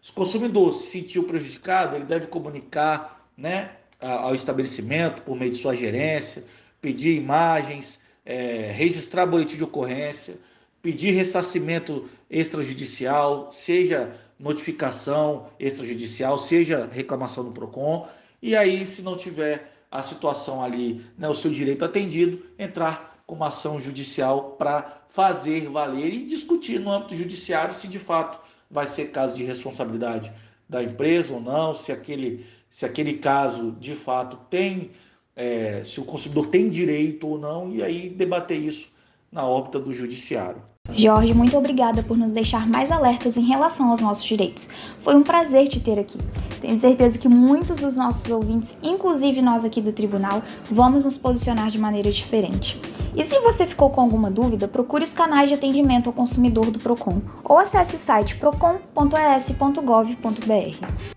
Se 0.00 0.10
o 0.10 0.14
consumidor 0.14 0.72
se 0.72 0.90
sentiu 0.90 1.24
prejudicado, 1.24 1.96
ele 1.96 2.04
deve 2.04 2.26
comunicar 2.26 3.28
né, 3.36 3.70
ao 4.00 4.34
estabelecimento 4.34 5.22
por 5.22 5.36
meio 5.36 5.52
de 5.52 5.58
sua 5.58 5.74
gerência, 5.74 6.44
pedir 6.80 7.16
imagens, 7.16 7.98
é, 8.24 8.70
registrar 8.72 9.26
boletim 9.26 9.56
de 9.56 9.64
ocorrência, 9.64 10.36
pedir 10.82 11.12
ressarcimento 11.12 12.08
extrajudicial, 12.30 13.50
seja 13.52 14.14
notificação 14.38 15.48
extrajudicial, 15.58 16.38
seja 16.38 16.88
reclamação 16.90 17.44
do 17.44 17.52
PROCON, 17.52 18.08
e 18.42 18.54
aí, 18.54 18.86
se 18.86 19.00
não 19.00 19.16
tiver 19.16 19.72
a 19.90 20.02
situação 20.02 20.62
ali, 20.62 21.04
né, 21.16 21.28
o 21.28 21.34
seu 21.34 21.50
direito 21.50 21.84
atendido, 21.84 22.42
entrar 22.58 23.13
com 23.26 23.34
uma 23.34 23.48
ação 23.48 23.80
judicial 23.80 24.56
para 24.58 25.02
fazer 25.08 25.68
valer 25.68 26.12
e 26.12 26.26
discutir 26.26 26.78
no 26.78 26.90
âmbito 26.90 27.16
judiciário 27.16 27.74
se 27.74 27.88
de 27.88 27.98
fato 27.98 28.38
vai 28.70 28.86
ser 28.86 29.10
caso 29.10 29.34
de 29.34 29.44
responsabilidade 29.44 30.32
da 30.68 30.82
empresa 30.82 31.34
ou 31.34 31.40
não, 31.40 31.72
se 31.72 31.92
aquele, 31.92 32.46
se 32.70 32.84
aquele 32.84 33.14
caso 33.14 33.72
de 33.72 33.94
fato 33.94 34.38
tem, 34.50 34.90
é, 35.36 35.82
se 35.84 36.00
o 36.00 36.04
consumidor 36.04 36.46
tem 36.46 36.68
direito 36.68 37.26
ou 37.26 37.38
não, 37.38 37.70
e 37.72 37.82
aí 37.82 38.10
debater 38.10 38.58
isso 38.58 38.88
na 39.30 39.46
órbita 39.46 39.78
do 39.78 39.92
judiciário. 39.92 40.62
Jorge, 40.92 41.32
muito 41.32 41.56
obrigada 41.56 42.02
por 42.02 42.16
nos 42.16 42.30
deixar 42.30 42.68
mais 42.68 42.92
alertas 42.92 43.38
em 43.38 43.46
relação 43.46 43.90
aos 43.90 44.00
nossos 44.00 44.24
direitos. 44.24 44.68
Foi 45.00 45.14
um 45.14 45.22
prazer 45.22 45.66
te 45.66 45.80
ter 45.80 45.98
aqui. 45.98 46.18
Tenho 46.60 46.78
certeza 46.78 47.18
que 47.18 47.28
muitos 47.28 47.80
dos 47.80 47.96
nossos 47.96 48.30
ouvintes, 48.30 48.80
inclusive 48.82 49.40
nós 49.40 49.64
aqui 49.64 49.80
do 49.80 49.92
tribunal, 49.92 50.42
vamos 50.70 51.04
nos 51.04 51.16
posicionar 51.16 51.70
de 51.70 51.78
maneira 51.78 52.10
diferente. 52.12 52.78
E 53.14 53.24
se 53.24 53.38
você 53.40 53.66
ficou 53.66 53.90
com 53.90 54.00
alguma 54.00 54.30
dúvida, 54.30 54.66
procure 54.66 55.04
os 55.04 55.12
canais 55.12 55.48
de 55.48 55.54
atendimento 55.54 56.08
ao 56.08 56.12
consumidor 56.12 56.70
do 56.70 56.78
Procon 56.78 57.20
ou 57.44 57.58
acesse 57.58 57.94
o 57.94 57.98
site 57.98 58.36
procon.es.gov.br. 58.36 61.13